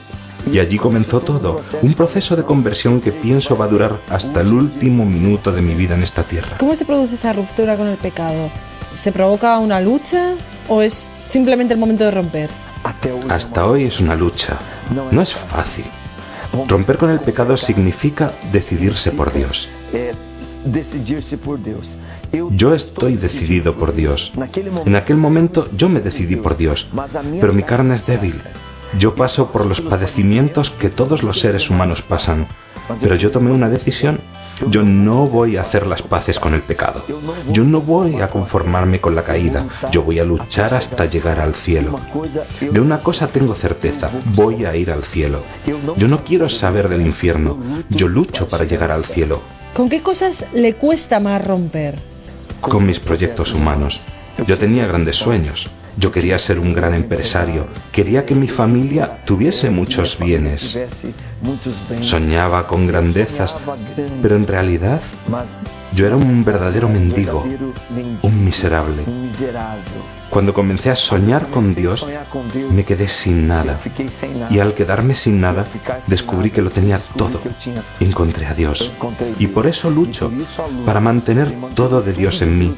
Y 0.52 0.58
allí 0.58 0.80
comenzó 0.80 1.20
todo, 1.20 1.62
un 1.84 1.94
proceso 1.94 2.36
de 2.36 2.44
conversión 2.44 3.02
que 3.02 3.12
pienso 3.12 3.56
va 3.56 3.66
a 3.66 3.68
durar 3.68 4.00
hasta 4.10 4.42
el 4.42 4.52
último 4.52 5.06
minuto 5.06 5.52
de 5.52 5.62
mi 5.62 5.76
vida 5.76 5.94
en 5.94 6.02
esta 6.02 6.24
tierra. 6.24 6.58
¿Cómo 6.58 6.76
se 6.76 6.86
produce 6.86 7.14
esa 7.14 7.34
ruptura 7.34 7.78
con 7.78 7.88
el 7.88 7.98
pecado? 7.98 8.50
¿Se 8.96 9.12
provoca 9.12 9.60
una 9.60 9.80
lucha 9.80 10.34
o 10.68 10.82
es 10.82 11.08
simplemente 11.26 11.76
el 11.76 11.80
momento 11.80 12.04
de 12.04 12.12
romper? 12.12 12.50
Hasta 13.30 13.66
hoy 13.66 13.86
es 13.86 14.00
una 14.00 14.16
lucha. 14.16 14.60
No 15.12 15.22
es 15.22 15.34
fácil. 15.34 15.86
Romper 16.68 16.98
con 16.98 17.10
el 17.10 17.20
pecado 17.22 17.56
significa 17.58 18.34
decidirse 18.52 19.12
por 19.12 19.34
Dios. 19.34 19.70
Yo 22.52 22.74
estoy 22.74 23.16
decidido 23.18 23.76
por 23.76 23.94
Dios. 23.94 24.32
En 24.86 24.96
aquel 24.96 25.18
momento 25.18 25.70
yo 25.76 25.90
me 25.90 26.00
decidí 26.02 26.36
por 26.36 26.58
Dios, 26.58 26.88
pero 27.40 27.54
mi 27.54 27.64
carne 27.64 27.96
es 27.96 28.06
débil. 28.06 28.42
Yo 29.00 29.16
paso 29.16 29.52
por 29.52 29.66
los 29.66 29.80
padecimientos 29.82 30.70
que 30.72 30.90
todos 30.90 31.24
los 31.24 31.40
seres 31.40 31.70
humanos 31.70 32.02
pasan, 32.02 32.48
pero 33.00 33.16
yo 33.16 33.32
tomé 33.32 33.52
una 33.52 33.70
decisión 33.70 34.20
yo 34.70 34.84
no 34.84 35.28
voy 35.28 35.58
a 35.58 35.62
hacer 35.62 35.88
las 35.88 36.02
paces 36.02 36.40
con 36.40 36.54
el 36.54 36.62
pecado. 36.64 37.04
Yo 37.50 37.64
no 37.64 37.82
voy 37.82 38.22
a 38.22 38.30
conformarme 38.30 39.00
con 39.00 39.16
la 39.16 39.24
caída. 39.24 39.68
Yo 39.92 40.04
voy 40.04 40.20
a 40.20 40.24
luchar 40.24 40.74
hasta 40.74 41.06
llegar 41.06 41.40
al 41.40 41.56
cielo. 41.56 42.00
De 42.60 42.80
una 42.80 43.00
cosa 43.00 43.28
tengo 43.28 43.56
certeza, 43.56 44.10
voy 44.34 44.66
a 44.66 44.76
ir 44.76 44.92
al 44.92 45.04
cielo. 45.06 45.44
Yo 45.98 46.08
no 46.08 46.24
quiero 46.24 46.50
saber 46.50 46.90
del 46.90 47.02
infierno. 47.02 47.58
Yo 47.90 48.08
lucho 48.08 48.48
para 48.48 48.66
llegar 48.66 48.92
al 48.92 49.06
cielo. 49.06 49.42
¿Con 49.74 49.90
qué 49.90 50.02
cosas 50.02 50.44
le 50.54 50.76
cuesta 50.76 51.20
más 51.20 51.46
romper? 51.46 52.00
Con 52.60 52.86
mis 52.86 53.00
proyectos 53.00 53.54
humanos. 53.54 54.00
Yo 54.48 54.58
tenía 54.58 54.86
grandes 54.86 55.16
sueños. 55.16 55.70
Yo 55.98 56.12
quería 56.12 56.40
ser 56.40 56.60
un 56.60 56.74
gran 56.74 56.94
empresario, 56.94 57.68
quería 57.92 58.26
que 58.26 58.36
mi 58.36 58.48
familia 58.48 59.24
tuviese 59.26 59.70
muchos 59.70 60.18
bienes. 60.18 60.80
Soñaba 62.02 62.68
con 62.68 62.88
grandezas, 62.88 63.56
pero 64.22 64.36
en 64.36 64.48
realidad 64.48 65.02
yo 65.94 66.08
era 66.08 66.16
un 66.16 66.46
verdadero 66.46 66.88
mendigo, 66.88 67.44
un 68.22 68.46
miserable. 68.46 69.04
Cuando 70.30 70.54
comencé 70.54 70.90
a 70.90 70.96
soñar 70.96 71.50
con 71.50 71.76
Dios, 71.76 72.06
me 72.72 72.86
quedé 72.86 73.10
sin 73.10 73.48
nada. 73.48 73.80
Y 74.50 74.60
al 74.60 74.74
quedarme 74.74 75.16
sin 75.16 75.42
nada, 75.42 75.66
descubrí 76.08 76.52
que 76.52 76.62
lo 76.62 76.70
tenía 76.72 77.00
todo. 77.18 77.42
Encontré 78.00 78.46
a 78.46 78.54
Dios. 78.54 78.92
Y 79.40 79.48
por 79.48 79.68
eso 79.68 79.90
lucho, 79.90 80.32
para 80.86 81.02
mantener 81.02 81.54
todo 81.76 82.02
de 82.02 82.14
Dios 82.14 82.42
en 82.42 82.58
mí. 82.58 82.74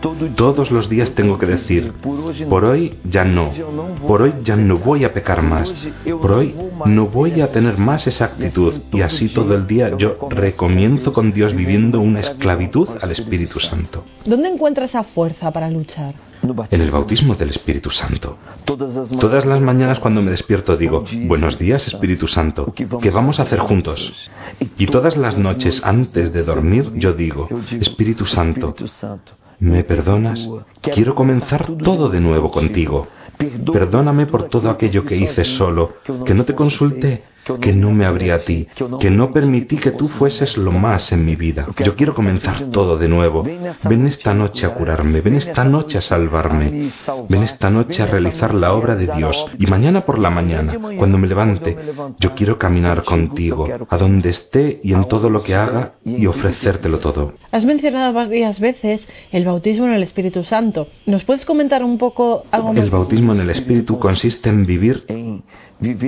Todos 0.00 0.70
los 0.70 0.88
días 0.88 1.10
tengo 1.12 1.38
que 1.38 1.46
decir, 1.46 1.92
por 2.48 2.64
hoy 2.64 2.98
ya 3.04 3.24
no, 3.24 3.50
por 4.06 4.22
hoy 4.22 4.34
ya 4.44 4.54
no 4.54 4.78
voy 4.78 5.04
a 5.04 5.12
pecar 5.12 5.42
más, 5.42 5.72
por 6.20 6.32
hoy 6.32 6.54
no 6.86 7.06
voy 7.06 7.40
a 7.40 7.50
tener 7.50 7.78
más 7.78 8.06
esa 8.06 8.26
actitud 8.26 8.74
y 8.92 9.00
así 9.00 9.28
todo 9.28 9.54
el 9.54 9.66
día 9.66 9.96
yo 9.96 10.28
recomienzo 10.30 11.12
con 11.12 11.32
Dios 11.32 11.54
viviendo 11.54 12.00
una 12.00 12.20
esclavitud 12.20 12.88
al 13.00 13.10
Espíritu 13.10 13.58
Santo. 13.58 14.04
¿Dónde 14.24 14.48
encuentra 14.48 14.84
esa 14.84 15.02
fuerza 15.02 15.50
para 15.50 15.68
luchar? 15.68 16.14
En 16.70 16.80
el 16.80 16.90
bautismo 16.92 17.34
del 17.34 17.50
Espíritu 17.50 17.90
Santo. 17.90 18.38
Todas 19.20 19.44
las 19.44 19.60
mañanas 19.60 19.98
cuando 19.98 20.22
me 20.22 20.30
despierto 20.30 20.76
digo, 20.76 21.04
buenos 21.26 21.58
días 21.58 21.86
Espíritu 21.88 22.28
Santo, 22.28 22.72
¿qué 22.74 23.10
vamos 23.10 23.40
a 23.40 23.42
hacer 23.42 23.58
juntos? 23.58 24.30
Y 24.78 24.86
todas 24.86 25.16
las 25.16 25.36
noches 25.36 25.82
antes 25.84 26.32
de 26.32 26.44
dormir 26.44 26.92
yo 26.94 27.12
digo, 27.12 27.48
Espíritu 27.80 28.24
Santo, 28.24 28.74
¿Me 29.60 29.84
perdonas? 29.84 30.48
Quiero 30.80 31.14
comenzar 31.14 31.66
todo 31.78 32.08
de 32.08 32.20
nuevo 32.20 32.50
contigo. 32.50 33.08
Perdóname 33.72 34.26
por 34.26 34.44
todo 34.44 34.70
aquello 34.70 35.04
que 35.04 35.16
hice 35.16 35.44
solo, 35.44 35.94
que 36.24 36.34
no 36.34 36.44
te 36.44 36.54
consulté, 36.54 37.24
que 37.60 37.72
no 37.72 37.90
me 37.92 38.04
abrí 38.04 38.30
a 38.30 38.38
ti, 38.38 38.68
que 39.00 39.10
no 39.10 39.32
permití 39.32 39.76
que 39.76 39.92
tú 39.92 40.08
fueses 40.08 40.56
lo 40.56 40.72
más 40.72 41.12
en 41.12 41.24
mi 41.24 41.36
vida. 41.36 41.66
Yo 41.84 41.96
quiero 41.96 42.14
comenzar 42.14 42.64
todo 42.70 42.98
de 42.98 43.08
nuevo. 43.08 43.44
Ven 43.84 44.06
esta 44.06 44.34
noche 44.34 44.66
a 44.66 44.74
curarme, 44.74 45.20
ven 45.20 45.36
esta 45.36 45.64
noche 45.64 45.98
a 45.98 46.00
salvarme, 46.00 46.90
ven 47.28 47.42
esta 47.42 47.70
noche 47.70 48.02
a 48.02 48.06
realizar 48.06 48.54
la 48.54 48.72
obra 48.72 48.96
de 48.96 49.06
Dios. 49.06 49.46
Y 49.58 49.66
mañana 49.66 50.02
por 50.02 50.18
la 50.18 50.30
mañana, 50.30 50.74
cuando 50.96 51.18
me 51.18 51.26
levante, 51.26 51.76
yo 52.18 52.34
quiero 52.34 52.58
caminar 52.58 53.04
contigo, 53.04 53.66
a 53.88 53.96
donde 53.96 54.30
esté 54.30 54.80
y 54.82 54.92
en 54.92 55.06
todo 55.06 55.30
lo 55.30 55.42
que 55.42 55.54
haga 55.54 55.94
y 56.04 56.26
ofrecértelo 56.26 56.98
todo. 56.98 57.34
Has 57.50 57.64
mencionado 57.64 58.12
varias 58.12 58.60
veces 58.60 59.08
el 59.32 59.44
bautismo 59.44 59.86
en 59.86 59.94
el 59.94 60.02
Espíritu 60.02 60.44
Santo. 60.44 60.88
¿Nos 61.06 61.24
puedes 61.24 61.44
comentar 61.44 61.82
un 61.82 61.98
poco 61.98 62.44
algo 62.50 62.72
más? 62.72 62.84
El 62.84 62.90
bautismo 62.90 63.32
en 63.32 63.40
el 63.40 63.50
Espíritu 63.50 63.98
consiste 63.98 64.48
en 64.48 64.66
vivir 64.66 65.04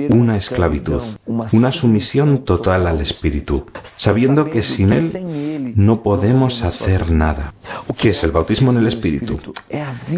una 0.09 0.37
esclavitud, 0.37 1.01
una 1.53 1.71
sumisión 1.71 2.43
total 2.43 2.87
al 2.87 3.01
Espíritu, 3.01 3.65
sabiendo 3.95 4.45
que 4.49 4.63
sin 4.63 4.91
Él 4.91 5.73
no 5.75 6.03
podemos 6.03 6.61
hacer 6.61 7.11
nada. 7.11 7.53
¿Qué 7.97 8.09
es 8.09 8.23
el 8.23 8.31
bautismo 8.31 8.71
en 8.71 8.77
el 8.77 8.87
Espíritu? 8.87 9.39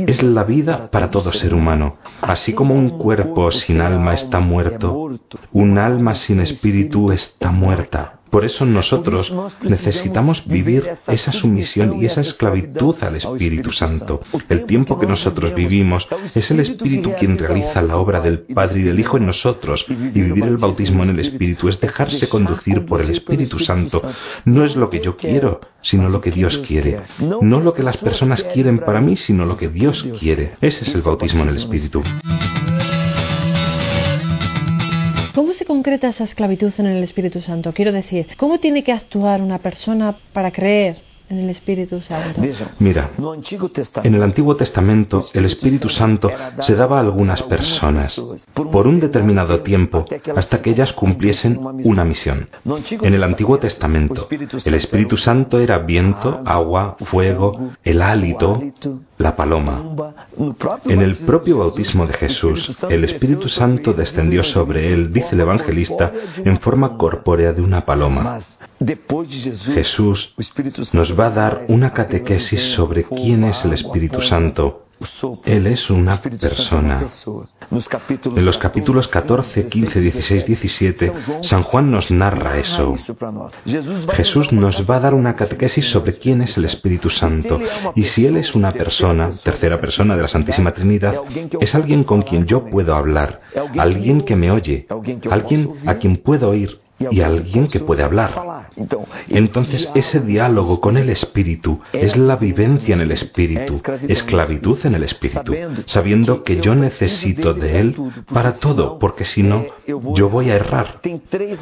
Es 0.07 0.23
la 0.23 0.43
vida 0.43 0.89
para 0.89 1.09
todo 1.09 1.31
ser 1.33 1.53
humano. 1.53 1.97
Así 2.21 2.53
como 2.53 2.75
un 2.75 2.97
cuerpo 2.97 3.51
sin 3.51 3.81
alma 3.81 4.13
está 4.13 4.39
muerto, 4.39 5.09
un 5.51 5.77
alma 5.77 6.15
sin 6.15 6.39
espíritu 6.39 7.11
está 7.11 7.51
muerta. 7.51 8.19
Por 8.33 8.45
eso 8.45 8.65
nosotros 8.65 9.31
necesitamos 9.61 10.43
vivir 10.47 10.89
esa 11.05 11.31
sumisión 11.31 12.01
y 12.01 12.05
esa 12.05 12.21
esclavitud 12.21 12.95
al 13.03 13.17
Espíritu 13.17 13.71
Santo. 13.71 14.21
El 14.49 14.65
tiempo 14.65 14.97
que 14.97 15.05
nosotros 15.05 15.53
vivimos 15.53 16.07
es 16.33 16.49
el 16.49 16.61
Espíritu 16.61 17.11
quien 17.19 17.37
realiza 17.37 17.83
la 17.83 17.97
obra 17.97 18.21
del 18.21 18.39
Padre 18.39 18.79
y 18.79 18.83
del 18.85 18.99
Hijo 18.99 19.17
en 19.17 19.27
nosotros. 19.27 19.85
Y 19.87 19.93
vivir 19.93 20.45
el 20.45 20.57
bautismo 20.57 21.03
en 21.03 21.11
el 21.11 21.19
Espíritu 21.19 21.69
es 21.69 21.79
dejarse 21.79 22.27
conducir 22.27 22.87
por 22.87 23.01
el 23.01 23.11
Espíritu 23.11 23.59
Santo. 23.59 24.01
No 24.45 24.65
es 24.65 24.75
lo 24.75 24.89
que 24.89 24.99
yo 24.99 25.15
quiero, 25.15 25.61
sino 25.81 26.09
lo 26.09 26.19
que 26.19 26.31
Dios 26.31 26.57
quiere. 26.57 27.01
No 27.19 27.59
lo 27.59 27.75
que 27.75 27.83
las 27.83 27.97
personas 27.97 28.43
quieren 28.43 28.79
para 28.79 28.99
mí, 28.99 29.15
sino 29.15 29.45
lo 29.45 29.57
que 29.57 29.67
Dios 29.67 30.07
quiere. 30.19 30.55
Ese 30.59 30.85
es 30.85 30.95
el 30.95 31.03
bautismo 31.03 31.43
en 31.43 31.49
el 31.49 31.57
Espíritu. 31.57 32.01
¿Cómo 35.33 35.55
se 35.55 35.65
concreta 35.65 36.09
esa 36.09 36.25
esclavitud 36.25 36.71
en 36.77 36.85
el 36.85 37.03
Espíritu 37.03 37.41
Santo? 37.41 37.73
Quiero 37.73 37.91
decir, 37.91 38.27
¿cómo 38.37 38.59
tiene 38.59 38.83
que 38.83 38.91
actuar 38.91 39.41
una 39.41 39.57
persona 39.57 40.15
para 40.31 40.51
creer 40.51 40.97
en 41.29 41.39
el 41.39 41.49
Espíritu 41.49 42.01
Santo? 42.01 42.41
Mira, 42.79 43.11
en 44.03 44.15
el 44.15 44.23
Antiguo 44.23 44.55
Testamento 44.55 45.29
el 45.33 45.45
Espíritu 45.45 45.89
Santo 45.89 46.29
se 46.59 46.75
daba 46.75 46.97
a 46.97 47.01
algunas 47.01 47.41
personas 47.43 48.21
por 48.53 48.87
un 48.87 48.99
determinado 48.99 49.61
tiempo 49.61 50.05
hasta 50.35 50.61
que 50.61 50.71
ellas 50.71 50.93
cumpliesen 50.93 51.59
una 51.83 52.03
misión. 52.03 52.49
En 52.89 53.13
el 53.13 53.23
Antiguo 53.23 53.59
Testamento 53.59 54.27
el 54.65 54.73
Espíritu 54.73 55.17
Santo 55.17 55.59
era 55.59 55.79
viento, 55.79 56.41
agua, 56.45 56.97
fuego, 56.99 57.71
el 57.83 58.01
hálito, 58.01 58.61
la 59.17 59.35
paloma. 59.35 60.13
En 60.85 61.01
el 61.01 61.15
propio 61.17 61.59
bautismo 61.59 62.05
de 62.05 62.13
Jesús, 62.13 62.77
el 62.89 63.03
Espíritu 63.03 63.47
Santo 63.47 63.93
descendió 63.93 64.43
sobre 64.43 64.93
él, 64.93 65.11
dice 65.11 65.29
el 65.31 65.41
evangelista, 65.41 66.11
en 66.37 66.59
forma 66.59 66.97
corpórea 66.97 67.53
de 67.53 67.61
una 67.61 67.85
paloma. 67.85 68.39
Jesús 69.73 70.33
nos 70.93 71.12
va 71.17 71.27
a 71.27 71.31
dar 71.31 71.65
una 71.67 71.93
catequesis 71.93 72.73
sobre 72.73 73.03
quién 73.03 73.43
es 73.43 73.63
el 73.65 73.73
Espíritu 73.73 74.21
Santo 74.21 74.83
él 75.45 75.67
es 75.67 75.89
una 75.89 76.21
persona. 76.21 77.05
En 78.35 78.45
los 78.45 78.57
capítulos 78.57 79.07
14, 79.07 79.67
15, 79.67 80.01
16, 80.01 80.45
17, 80.45 81.13
San 81.41 81.63
Juan 81.63 81.91
nos 81.91 82.11
narra 82.11 82.57
eso. 82.57 82.95
Jesús 84.13 84.51
nos 84.51 84.89
va 84.89 84.97
a 84.97 84.99
dar 84.99 85.13
una 85.13 85.35
catequesis 85.35 85.89
sobre 85.89 86.17
quién 86.17 86.41
es 86.41 86.57
el 86.57 86.65
Espíritu 86.65 87.09
Santo. 87.09 87.59
Y 87.95 88.03
si 88.03 88.25
Él 88.25 88.37
es 88.37 88.55
una 88.55 88.71
persona, 88.71 89.31
tercera 89.43 89.79
persona 89.79 90.15
de 90.15 90.21
la 90.21 90.27
Santísima 90.27 90.71
Trinidad, 90.71 91.15
es 91.59 91.75
alguien 91.75 92.03
con 92.03 92.21
quien 92.21 92.45
yo 92.45 92.65
puedo 92.65 92.95
hablar, 92.95 93.41
alguien 93.77 94.21
que 94.21 94.35
me 94.35 94.51
oye, 94.51 94.87
alguien 95.29 95.73
a 95.85 95.95
quien 95.95 96.17
puedo 96.17 96.49
oír, 96.49 96.79
y 97.11 97.21
alguien 97.21 97.67
que 97.67 97.79
puede 97.79 98.03
hablar. 98.03 98.69
Entonces 99.29 99.89
ese 99.95 100.19
diálogo 100.19 100.79
con 100.81 100.97
el 100.97 101.09
Espíritu 101.09 101.79
es 101.91 102.15
la 102.17 102.35
vivencia 102.35 102.95
en 102.95 103.01
el 103.01 103.11
Espíritu, 103.11 103.81
esclavitud 104.07 104.79
en 104.85 104.95
el 104.95 105.03
Espíritu, 105.03 105.53
sabiendo 105.85 106.43
que 106.43 106.59
yo 106.59 106.75
necesito 106.75 107.53
de 107.53 107.79
Él 107.79 107.95
para 108.31 108.55
todo, 108.55 108.99
porque 108.99 109.25
si 109.25 109.43
no, 109.43 109.65
yo 109.87 110.29
voy 110.29 110.49
a 110.49 110.55
errar. 110.55 111.01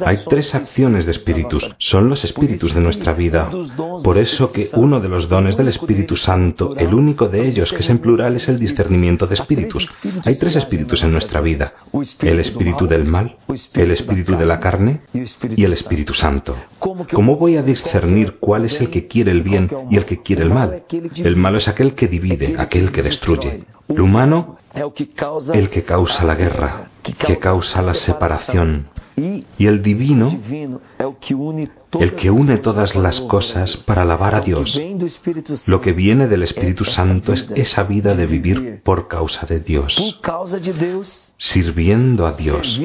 Hay 0.04 0.20
tres 0.28 0.54
acciones 0.54 1.04
de 1.04 1.12
espíritus, 1.12 1.74
son 1.78 2.08
los 2.08 2.24
espíritus 2.24 2.74
de 2.74 2.80
nuestra 2.80 3.12
vida. 3.12 3.50
Por 4.02 4.18
eso 4.18 4.52
que 4.52 4.70
uno 4.74 5.00
de 5.00 5.08
los 5.08 5.28
dones 5.28 5.56
del 5.56 5.68
Espíritu 5.68 6.16
Santo, 6.16 6.74
el 6.76 6.94
único 6.94 7.28
de 7.28 7.46
ellos 7.46 7.72
que 7.72 7.78
es 7.78 7.90
en 7.90 7.98
plural, 7.98 8.36
es 8.36 8.48
el 8.48 8.58
discernimiento 8.58 9.26
de 9.26 9.34
espíritus. 9.34 9.88
Hay 10.24 10.36
tres 10.36 10.56
espíritus 10.56 11.02
en 11.02 11.12
nuestra 11.12 11.40
vida. 11.40 11.74
El 12.20 12.40
espíritu 12.40 12.86
del 12.86 13.04
mal, 13.04 13.36
el 13.74 13.90
espíritu 13.90 14.36
de 14.36 14.46
la 14.46 14.60
carne 14.60 15.00
y 15.56 15.64
el 15.64 15.72
Espíritu 15.72 16.14
Santo. 16.14 16.56
¿Cómo 16.78 17.36
voy 17.36 17.56
a 17.56 17.62
discernir 17.62 18.38
cuál 18.38 18.64
es 18.64 18.80
el 18.80 18.90
que 18.90 19.06
quiere 19.06 19.30
el 19.30 19.42
bien 19.42 19.68
y 19.90 19.96
el 19.96 20.04
que 20.04 20.22
quiere 20.22 20.42
el 20.42 20.50
mal? 20.50 20.84
El 20.90 21.36
malo 21.36 21.58
es 21.58 21.68
aquel 21.68 21.94
que 21.94 22.08
divide, 22.08 22.54
aquel 22.58 22.92
que 22.92 23.02
destruye. 23.02 23.64
El 23.88 24.00
humano, 24.00 24.58
el 24.74 25.70
que 25.70 25.82
causa 25.84 26.24
la 26.24 26.34
guerra, 26.34 26.90
que 27.02 27.38
causa 27.38 27.82
la 27.82 27.94
separación. 27.94 28.88
Y 29.16 29.66
el 29.66 29.82
divino, 29.82 30.38
el 31.00 32.14
que 32.14 32.30
une 32.30 32.58
todas 32.58 32.94
las 32.96 33.20
cosas 33.20 33.76
para 33.78 34.02
alabar 34.02 34.34
a 34.34 34.40
Dios. 34.40 34.80
Lo 35.66 35.80
que 35.80 35.92
viene 35.92 36.28
del 36.28 36.42
Espíritu 36.42 36.84
Santo 36.84 37.32
es 37.32 37.48
esa 37.54 37.82
vida 37.82 38.14
de 38.14 38.26
vivir 38.26 38.80
por 38.82 39.08
causa 39.08 39.46
de 39.46 39.60
Dios, 39.60 40.20
sirviendo 41.36 42.26
a 42.26 42.32
Dios. 42.32 42.80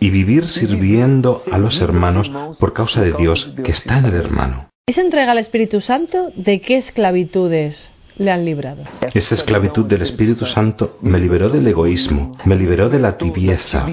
y 0.00 0.10
vivir 0.10 0.48
sirviendo 0.48 1.42
a 1.50 1.58
los 1.58 1.80
hermanos 1.80 2.30
por 2.58 2.72
causa 2.72 3.00
de 3.00 3.12
Dios 3.12 3.52
que 3.62 3.72
está 3.72 3.98
en 3.98 4.06
el 4.06 4.14
hermano. 4.14 4.68
¿Esa 4.86 5.00
entrega 5.00 5.32
al 5.32 5.38
Espíritu 5.38 5.80
Santo 5.80 6.30
de 6.36 6.60
qué 6.60 6.76
esclavitudes 6.76 7.90
Esa 8.16 9.34
esclavitud 9.34 9.86
del 9.86 10.02
Espíritu 10.02 10.46
Santo 10.46 10.98
me 11.00 11.18
liberó 11.18 11.48
del 11.48 11.66
egoísmo, 11.66 12.32
me 12.44 12.54
liberó 12.54 12.88
de 12.88 13.00
la 13.00 13.16
tibieza, 13.16 13.86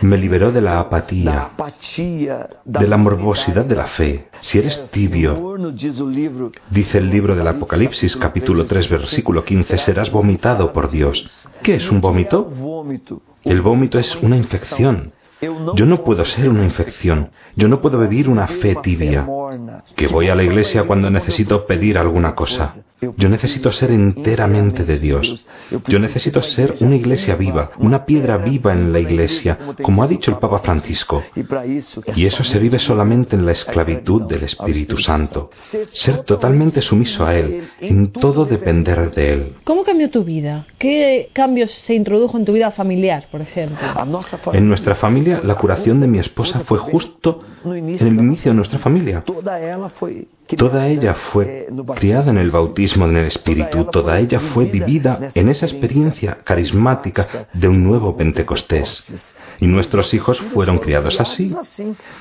me 0.00 0.16
liberó 0.16 0.52
de 0.52 0.60
la 0.60 0.78
apatía, 0.78 1.50
de 2.64 2.86
la 2.86 2.96
morbosidad 2.96 3.64
de 3.64 3.74
la 3.74 3.88
fe. 3.88 4.28
Si 4.40 4.58
eres 4.58 4.90
tibio, 4.92 5.56
dice 6.70 6.98
el 6.98 7.10
libro 7.10 7.34
del 7.34 7.48
Apocalipsis 7.48 8.16
capítulo 8.16 8.64
3 8.64 8.88
versículo 8.88 9.44
15, 9.44 9.76
serás 9.78 10.10
vomitado 10.12 10.72
por 10.72 10.88
Dios. 10.90 11.28
¿Qué 11.62 11.74
es 11.76 11.90
un 11.90 12.00
vómito? 12.00 12.48
El 13.42 13.60
vómito 13.60 13.98
es 13.98 14.14
una 14.16 14.36
infección. 14.36 15.12
Yo 15.40 15.86
no 15.86 16.02
puedo 16.02 16.24
ser 16.24 16.48
una 16.48 16.64
infección. 16.64 17.30
Yo 17.54 17.68
no 17.68 17.80
puedo 17.80 17.98
vivir 18.00 18.28
una 18.28 18.46
fe 18.46 18.76
tibia. 18.82 19.26
Que 19.94 20.08
voy 20.08 20.28
a 20.28 20.34
la 20.34 20.42
iglesia 20.42 20.84
cuando 20.84 21.10
necesito 21.10 21.64
pedir 21.66 21.96
alguna 21.96 22.34
cosa. 22.34 22.74
Yo 23.00 23.28
necesito 23.28 23.70
ser 23.70 23.92
enteramente 23.92 24.84
de 24.84 24.98
Dios. 24.98 25.46
Yo 25.86 25.98
necesito 25.98 26.42
ser 26.42 26.74
una 26.80 26.96
iglesia 26.96 27.36
viva, 27.36 27.70
una 27.78 28.04
piedra 28.04 28.36
viva 28.38 28.72
en 28.72 28.92
la 28.92 28.98
iglesia, 28.98 29.58
como 29.82 30.02
ha 30.02 30.08
dicho 30.08 30.32
el 30.32 30.38
Papa 30.38 30.58
Francisco. 30.58 31.22
Y 32.16 32.26
eso 32.26 32.42
se 32.42 32.58
vive 32.58 32.78
solamente 32.78 33.36
en 33.36 33.46
la 33.46 33.52
esclavitud 33.52 34.22
del 34.22 34.44
Espíritu 34.44 34.96
Santo. 34.96 35.50
Ser 35.90 36.24
totalmente 36.24 36.82
sumiso 36.82 37.24
a 37.24 37.36
Él, 37.36 37.68
en 37.80 38.10
todo 38.10 38.44
depender 38.44 39.12
de 39.12 39.32
Él. 39.32 39.54
¿Cómo 39.64 39.84
cambió 39.84 40.10
tu 40.10 40.24
vida? 40.24 40.66
¿Qué 40.78 41.30
cambios 41.32 41.70
se 41.70 41.94
introdujo 41.94 42.36
en 42.36 42.44
tu 42.44 42.52
vida 42.52 42.72
familiar, 42.72 43.28
por 43.30 43.40
ejemplo? 43.40 43.78
En 44.52 44.68
nuestra 44.68 44.96
familia, 44.96 45.40
la 45.44 45.54
curación 45.54 46.00
de 46.00 46.08
mi 46.08 46.18
esposa 46.18 46.60
fue 46.60 46.78
justo 46.78 47.40
en 47.64 47.88
el 47.88 48.18
inicio 48.18 48.50
de 48.50 48.56
nuestra 48.56 48.78
familia. 48.78 49.22
Toda 50.56 50.88
ella 50.88 51.14
fue 51.32 51.66
criada 51.96 52.30
en 52.30 52.38
el 52.38 52.50
bautismo 52.50 53.04
en 53.06 53.16
el 53.16 53.26
Espíritu, 53.26 53.84
toda 53.84 54.18
ella 54.18 54.40
fue 54.54 54.64
vivida 54.64 55.30
en 55.34 55.48
esa 55.48 55.66
experiencia 55.66 56.38
carismática 56.44 57.48
de 57.52 57.68
un 57.68 57.84
nuevo 57.84 58.16
Pentecostés. 58.16 59.04
Y 59.60 59.66
nuestros 59.66 60.14
hijos 60.14 60.38
fueron 60.54 60.78
criados 60.78 61.20
así. 61.20 61.54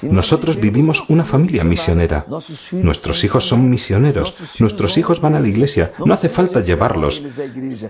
Nosotros 0.02 0.60
vivimos 0.60 1.04
una 1.08 1.26
familia 1.26 1.63
misionera. 1.63 2.26
Nuestros 2.72 3.24
hijos 3.24 3.48
son 3.48 3.70
misioneros. 3.70 4.34
Nuestros 4.60 4.98
hijos 4.98 5.22
van 5.22 5.36
a 5.36 5.40
la 5.40 5.48
iglesia. 5.48 5.92
No 6.04 6.13
hace 6.13 6.30
falta 6.30 6.62
llevarlos. 6.62 7.22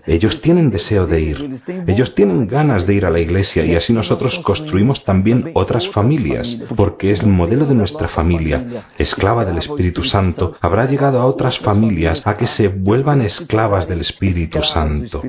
Ellos 0.05 0.41
tienen 0.41 0.69
deseo 0.69 1.07
de 1.07 1.21
ir. 1.21 1.61
Ellos 1.87 2.13
tienen 2.13 2.47
ganas 2.47 2.85
de 2.85 2.93
ir 2.93 3.05
a 3.05 3.09
la 3.09 3.19
iglesia 3.19 3.65
y 3.65 3.75
así 3.75 3.93
nosotros 3.93 4.39
construimos 4.39 5.03
también 5.03 5.51
otras 5.53 5.87
familias, 5.89 6.57
porque 6.75 7.11
es 7.11 7.21
el 7.21 7.27
modelo 7.27 7.65
de 7.65 7.75
nuestra 7.75 8.07
familia, 8.07 8.85
esclava 8.97 9.45
del 9.45 9.57
Espíritu 9.57 10.03
Santo, 10.03 10.26
habrá 10.61 10.85
llegado 10.85 11.19
a 11.19 11.25
otras 11.25 11.59
familias 11.59 12.21
a 12.25 12.37
que 12.37 12.47
se 12.47 12.67
vuelvan 12.67 13.21
esclavas 13.21 13.87
del 13.87 14.01
Espíritu 14.01 14.61
Santo. 14.61 15.21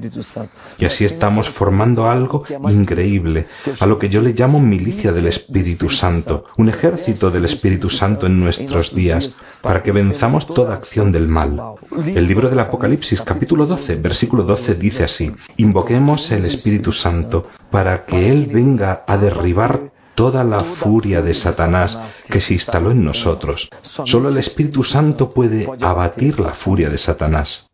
Y 0.79 0.85
así 0.85 1.05
estamos 1.05 1.49
formando 1.51 2.09
algo 2.09 2.45
increíble, 2.71 3.47
a 3.79 3.87
lo 3.87 3.99
que 3.99 4.09
yo 4.09 4.23
le 4.23 4.33
llamo 4.33 4.61
milicia 4.61 5.13
del 5.13 5.27
Espíritu 5.27 5.89
Santo, 5.91 6.45
un 6.57 6.69
ejército 6.69 7.31
del 7.31 7.45
Espíritu 7.45 7.91
Santo 7.91 8.27
en 8.27 8.41
nuestros 8.41 8.95
días, 8.95 9.37
para 9.61 9.83
que 9.83 9.93
venzamos 9.93 10.47
toda 10.47 10.75
acción 10.75 11.13
del 11.13 11.29
mal. 11.29 11.61
El 12.07 12.27
libro 12.27 12.49
del 12.49 12.61
Apocalipsis 12.61 13.21
capítulo 13.23 13.67
12, 13.67 13.97
versículo 13.97 14.43
12 14.45 14.75
dice 14.75 15.05
así, 15.05 15.33
invoquemos 15.57 16.31
el 16.31 16.45
Espíritu 16.45 16.93
Santo 16.93 17.45
para 17.71 18.05
que 18.05 18.31
Él 18.31 18.47
venga 18.53 19.05
a 19.07 19.17
derribar 19.17 19.98
toda 20.19 20.43
la 20.43 20.65
furia 20.83 21.23
de 21.23 21.33
Satanás 21.33 21.97
que 22.29 22.41
se 22.41 22.53
instaló 22.53 22.91
en 22.91 23.05
nosotros. 23.05 23.71
Solo 24.05 24.31
el 24.31 24.39
Espíritu 24.39 24.83
Santo 24.83 25.31
puede 25.31 25.69
abatir 25.81 26.41
la 26.41 26.55
furia 26.55 26.91
de 26.91 26.99
Satanás. 26.99 27.65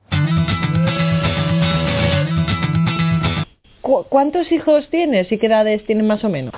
¿Cuántos 3.85 4.51
hijos 4.51 4.89
tienes 4.89 5.31
y 5.31 5.37
qué 5.37 5.47
edades 5.47 5.85
tienen 5.85 6.07
más 6.07 6.25
o 6.25 6.31
menos? 6.31 6.55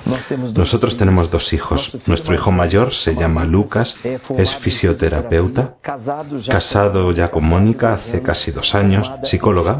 Nosotros 0.55 0.97
tenemos 0.97 1.29
dos 1.29 1.51
hijos. 1.51 1.97
Nuestro 2.05 2.33
hijo 2.33 2.53
mayor 2.53 2.93
se 2.93 3.15
llama 3.15 3.43
Lucas, 3.43 3.95
es 4.37 4.55
fisioterapeuta, 4.55 5.75
casado 5.81 7.11
ya 7.11 7.29
con 7.29 7.43
Mónica 7.43 7.95
hace 7.95 8.21
casi 8.21 8.51
dos 8.51 8.73
años, 8.73 9.11
psicóloga. 9.23 9.77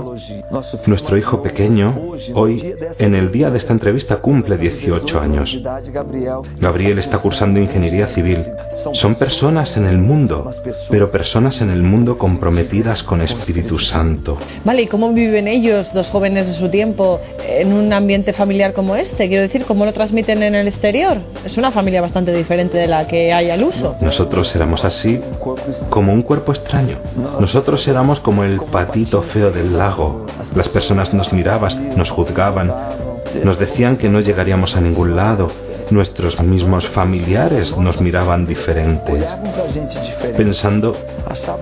Nuestro 0.87 1.17
hijo 1.17 1.41
pequeño, 1.41 2.11
hoy, 2.33 2.75
en 2.99 3.15
el 3.15 3.31
día 3.31 3.49
de 3.49 3.59
esta 3.59 3.71
entrevista, 3.71 4.17
cumple 4.17 4.57
18 4.57 5.19
años. 5.19 5.57
Gabriel 6.59 6.99
está 6.99 7.19
cursando 7.19 7.61
ingeniería 7.61 8.07
civil. 8.07 8.45
Son 8.91 9.15
personas 9.15 9.77
en 9.77 9.85
el 9.85 9.97
mundo, 9.97 10.51
pero 10.89 11.09
personas 11.09 11.61
en 11.61 11.69
el 11.69 11.81
mundo 11.81 12.17
comprometidas 12.17 13.03
con 13.03 13.21
Espíritu 13.21 13.79
Santo. 13.79 14.37
Vale, 14.65 14.81
¿y 14.81 14.87
cómo 14.87 15.13
viven 15.13 15.47
ellos, 15.47 15.93
dos 15.93 16.09
jóvenes 16.09 16.47
de 16.47 16.53
su 16.53 16.69
tiempo? 16.69 17.21
En 17.45 17.73
un 17.73 17.93
ambiente 17.93 18.33
familiar 18.33 18.73
como 18.73 18.95
este? 18.95 19.27
Quiero 19.27 19.43
decir, 19.43 19.65
¿cómo 19.65 19.85
lo 19.85 19.93
transmiten 19.93 20.43
en 20.43 20.55
el 20.55 20.67
exterior? 20.67 21.17
Es 21.45 21.57
una 21.57 21.71
familia 21.71 22.01
bastante 22.01 22.33
diferente 22.33 22.77
de 22.77 22.87
la 22.87 23.07
que 23.07 23.33
hay 23.33 23.49
al 23.49 23.63
uso. 23.63 23.95
Nosotros 24.01 24.55
éramos 24.55 24.83
así, 24.83 25.19
como 25.89 26.13
un 26.13 26.21
cuerpo 26.21 26.51
extraño. 26.51 26.99
Nosotros 27.39 27.87
éramos 27.87 28.19
como 28.19 28.43
el 28.43 28.59
patito 28.59 29.21
feo 29.23 29.51
del 29.51 29.77
lago. 29.77 30.25
Las 30.55 30.69
personas 30.69 31.13
nos 31.13 31.31
miraban, 31.31 31.95
nos 31.95 32.09
juzgaban, 32.09 32.73
nos 33.43 33.59
decían 33.59 33.97
que 33.97 34.09
no 34.09 34.19
llegaríamos 34.19 34.75
a 34.75 34.81
ningún 34.81 35.15
lado, 35.15 35.51
Nuestros 35.89 36.39
mismos 36.41 36.87
familiares 36.89 37.75
nos 37.77 38.01
miraban 38.01 38.45
diferentes, 38.45 39.25
pensando 40.35 40.95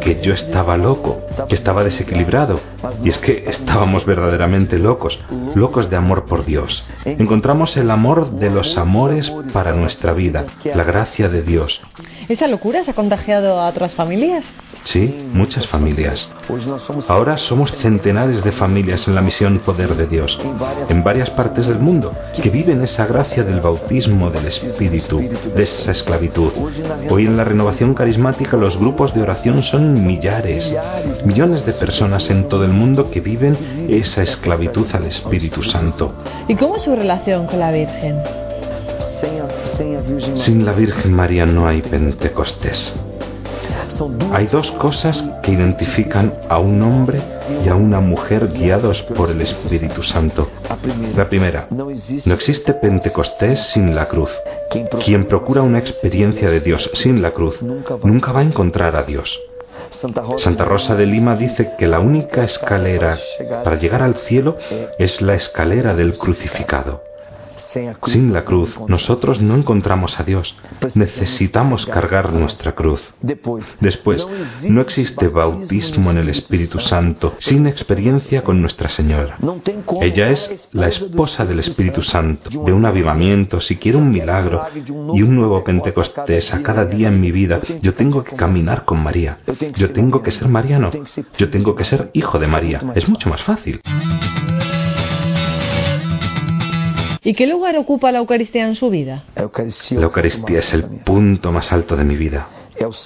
que 0.02 0.22
yo 0.22 0.34
estaba 0.34 0.78
loco, 0.78 1.22
que 1.48 1.56
estaba 1.56 1.84
desequilibrado. 1.84 2.60
Y 3.04 3.10
es 3.10 3.18
que 3.20 3.46
estábamos 3.48 4.06
verdaderamente 4.06 4.80
locos, 4.80 5.20
locos 5.54 5.90
de 5.90 5.98
amor 5.98 6.26
por 6.26 6.46
Dios. 6.46 6.92
Encontramos 7.06 7.78
el 7.78 7.92
amor 7.92 8.32
de 8.32 8.50
los 8.50 8.78
amores 8.78 9.32
para 9.54 9.74
nuestra 9.74 10.14
vida, 10.14 10.46
la 10.64 10.84
gracia 10.84 11.30
de 11.30 11.44
Dios. 11.44 11.82
¿Esa 12.28 12.48
locura 12.48 12.84
se 12.84 12.92
ha 12.92 12.94
contagiado 12.96 13.60
a 13.60 13.68
otras 13.68 13.94
familias? 13.94 14.52
Sí, 14.84 15.28
muchas 15.32 15.68
familias. 15.68 16.30
Ahora 17.08 17.38
somos 17.38 17.72
centenares 17.74 18.44
de 18.44 18.52
familias 18.52 19.08
en 19.08 19.16
la 19.16 19.22
misión 19.22 19.60
Poder 19.60 19.96
de 19.96 20.08
Dios, 20.08 20.40
en 20.90 21.04
varias 21.04 21.30
partes 21.30 21.68
del 21.68 21.80
mundo, 21.80 22.14
que 22.42 22.50
viven 22.50 22.82
esa 22.82 23.06
gracia 23.06 23.44
del 23.44 23.62
bautismo 23.62 24.32
del 24.32 24.48
Espíritu, 24.48 25.20
de 25.20 25.64
esa 25.64 25.92
esclavitud. 25.92 26.52
Hoy 27.10 27.26
en 27.26 27.38
la 27.38 27.44
renovación 27.44 27.94
carismática 27.94 28.58
los 28.58 28.78
grupos 28.78 29.14
de 29.14 29.22
oración 29.22 29.62
son 29.64 30.06
millares, 30.06 30.74
millones 31.26 31.66
de 31.66 31.74
personas 31.74 32.30
en 32.30 32.48
todo 32.48 32.66
el 32.66 32.72
mundo 32.72 33.12
que 33.12 33.20
viven 33.20 33.88
esa 33.90 34.24
esclavitud 34.24 34.88
al 34.94 35.06
Espíritu 35.06 35.62
Santo. 35.62 36.14
¿Y 36.48 36.56
cómo 36.56 36.78
es 36.78 36.84
su 36.84 36.96
relación 36.96 37.46
con 37.46 37.60
la 37.60 37.72
Virgen? 37.72 38.45
Sin 40.36 40.66
la 40.66 40.74
Virgen 40.74 41.14
María 41.14 41.46
no 41.46 41.68
hay 41.68 41.82
Pentecostés. 41.82 43.00
Hay 44.32 44.48
dos 44.48 44.72
cosas 44.72 45.24
que 45.42 45.52
identifican 45.52 46.34
a 46.50 46.60
un 46.60 46.82
hombre 46.82 47.22
y 47.64 47.70
a 47.70 47.76
una 47.76 48.00
mujer 48.00 48.50
guiados 48.52 49.02
por 49.04 49.30
el 49.30 49.42
Espíritu 49.42 50.04
Santo. 50.04 50.50
La 51.16 51.30
primera, 51.30 51.68
no 51.70 51.90
existe 51.90 52.74
Pentecostés 52.74 53.60
sin 53.72 53.96
la 53.96 54.08
cruz. 54.08 54.32
Quien 55.04 55.26
procura 55.26 55.62
una 55.62 55.80
experiencia 55.80 56.50
de 56.50 56.60
Dios 56.60 56.90
sin 56.94 57.22
la 57.22 57.32
cruz 57.32 57.62
nunca 57.62 58.32
va 58.32 58.42
a 58.42 58.44
encontrar 58.44 58.96
a 58.96 59.04
Dios. 59.04 59.40
Santa 60.38 60.66
Rosa 60.66 60.96
de 60.96 61.06
Lima 61.06 61.36
dice 61.36 61.72
que 61.78 61.88
la 61.88 62.00
única 62.00 62.44
escalera 62.44 63.18
para 63.64 63.78
llegar 63.78 64.02
al 64.02 64.16
cielo 64.16 64.58
es 64.98 65.22
la 65.22 65.36
escalera 65.36 65.96
del 65.96 66.18
crucificado. 66.18 67.02
Sin 68.06 68.34
la 68.34 68.44
cruz 68.44 68.78
nosotros 68.88 69.42
no 69.42 69.56
encontramos 69.56 70.20
a 70.20 70.24
Dios. 70.24 70.56
Necesitamos 70.94 71.86
cargar 71.86 72.34
nuestra 72.34 72.74
cruz. 72.74 73.14
Después, 73.80 74.26
no 74.64 74.82
existe 74.82 75.28
bautismo 75.28 76.12
en 76.12 76.18
el 76.18 76.30
Espíritu 76.30 76.80
Santo 76.80 77.36
sin 77.40 77.68
experiencia 77.68 78.44
con 78.44 78.62
Nuestra 78.62 78.90
Señora. 78.90 79.38
Ella 80.02 80.30
es 80.30 80.70
la 80.72 80.88
esposa 80.88 81.46
del 81.46 81.60
Espíritu 81.60 82.02
Santo, 82.02 82.50
de 82.50 82.74
un 82.74 82.86
avivamiento, 82.86 83.60
si 83.60 83.78
quiero 83.78 84.00
un 84.00 84.10
milagro 84.10 84.64
y 85.14 85.22
un 85.22 85.36
nuevo 85.36 85.64
Pentecostés 85.64 86.54
a 86.54 86.62
cada 86.62 86.86
día 86.86 87.08
en 87.08 87.20
mi 87.20 87.32
vida. 87.32 87.62
Yo 87.82 87.94
tengo 87.94 88.24
que 88.24 88.36
caminar 88.36 88.86
con 88.86 89.02
María. 89.02 89.40
Yo 89.76 89.92
tengo 89.92 90.22
que 90.22 90.32
ser 90.32 90.48
mariano. 90.48 90.92
Yo 91.38 91.50
tengo 91.50 91.76
que 91.76 91.86
ser 91.86 92.10
hijo 92.14 92.40
de 92.40 92.48
María. 92.48 92.82
Es 92.96 93.08
mucho 93.08 93.30
más 93.30 93.42
fácil. 93.42 93.82
¿Y 97.26 97.34
qué 97.34 97.48
lugar 97.48 97.76
ocupa 97.76 98.12
la 98.12 98.20
Eucaristía 98.20 98.68
en 98.68 98.76
su 98.76 98.92
vida? 98.92 99.24
La 99.36 99.42
Eucaristía 100.04 100.60
es 100.60 100.74
el 100.76 100.84
punto 101.04 101.52
más 101.52 101.72
alto 101.72 101.96
de 101.96 102.04
mi 102.04 102.16
vida, 102.16 102.48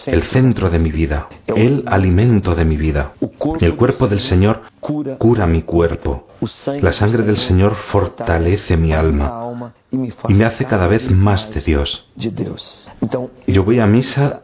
el 0.08 0.23
centro 0.23 0.69
de 0.69 0.77
mi 0.77 0.91
vida, 0.91 1.29
el 1.47 1.86
alimento 1.88 2.53
de 2.53 2.65
mi 2.65 2.75
vida. 2.75 3.13
El 3.62 3.77
cuerpo 3.77 4.10
del 4.10 4.19
Señor 4.19 4.63
cura 4.82 5.47
mi 5.47 5.62
cuerpo. 5.62 6.27
La 6.82 6.91
sangre 6.91 7.23
del 7.23 7.38
Señor 7.38 7.75
fortalece 7.75 8.75
mi 8.75 8.91
alma 8.91 9.48
y 9.91 10.34
me 10.34 10.45
hace 10.45 10.65
cada 10.65 10.88
vez 10.88 11.10
más 11.10 11.51
de 11.53 11.62
Dios. 11.62 12.08
Yo 13.47 13.63
voy 13.63 13.79
a 13.79 13.88
misa 13.88 14.43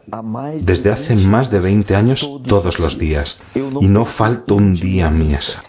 desde 0.60 0.90
hace 0.90 1.14
más 1.14 1.50
de 1.50 1.60
20 1.60 1.94
años 1.94 2.28
todos 2.46 2.78
los 2.78 2.98
días. 2.98 3.38
y 3.54 3.86
no 3.86 4.06
falto 4.06 4.56
un 4.56 4.74
día 4.74 5.08
a 5.08 5.10
misa. 5.10 5.62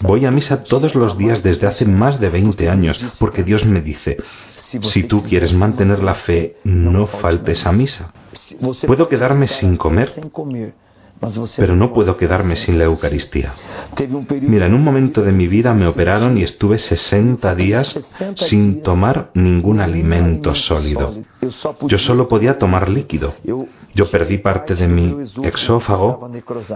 Voy 0.00 0.24
a 0.24 0.30
misa 0.30 0.62
todos 0.64 0.94
los 0.94 1.18
días 1.18 1.42
desde 1.42 1.66
hace 1.66 1.84
más 1.84 2.20
de 2.20 2.30
20 2.30 2.68
años. 2.68 3.04
porque 3.18 3.42
Dios 3.42 3.64
me 3.66 3.80
dice, 3.80 4.16
si 4.82 5.04
tú 5.04 5.22
quieres 5.22 5.52
mantener 5.52 6.02
la 6.02 6.14
fe, 6.14 6.56
no 6.64 7.06
faltes 7.06 7.66
a 7.66 7.72
misa. 7.72 8.12
Puedo 8.86 9.08
quedarme 9.08 9.48
sin 9.48 9.76
comer, 9.76 10.12
pero 11.56 11.76
no 11.76 11.92
puedo 11.92 12.16
quedarme 12.16 12.56
sin 12.56 12.78
la 12.78 12.84
Eucaristía. 12.84 13.54
Mira, 14.40 14.66
en 14.66 14.74
un 14.74 14.82
momento 14.82 15.22
de 15.22 15.32
mi 15.32 15.48
vida 15.48 15.74
me 15.74 15.86
operaron 15.86 16.36
y 16.38 16.42
estuve 16.42 16.78
60 16.78 17.54
días 17.54 17.98
sin 18.36 18.82
tomar 18.82 19.30
ningún 19.34 19.80
alimento 19.80 20.54
sólido. 20.54 21.14
Yo 21.82 21.98
solo 21.98 22.28
podía 22.28 22.58
tomar 22.58 22.88
líquido. 22.88 23.34
Yo 23.94 24.10
perdí 24.10 24.38
parte 24.38 24.74
de 24.74 24.88
mi 24.88 25.16
exófago 25.44 26.30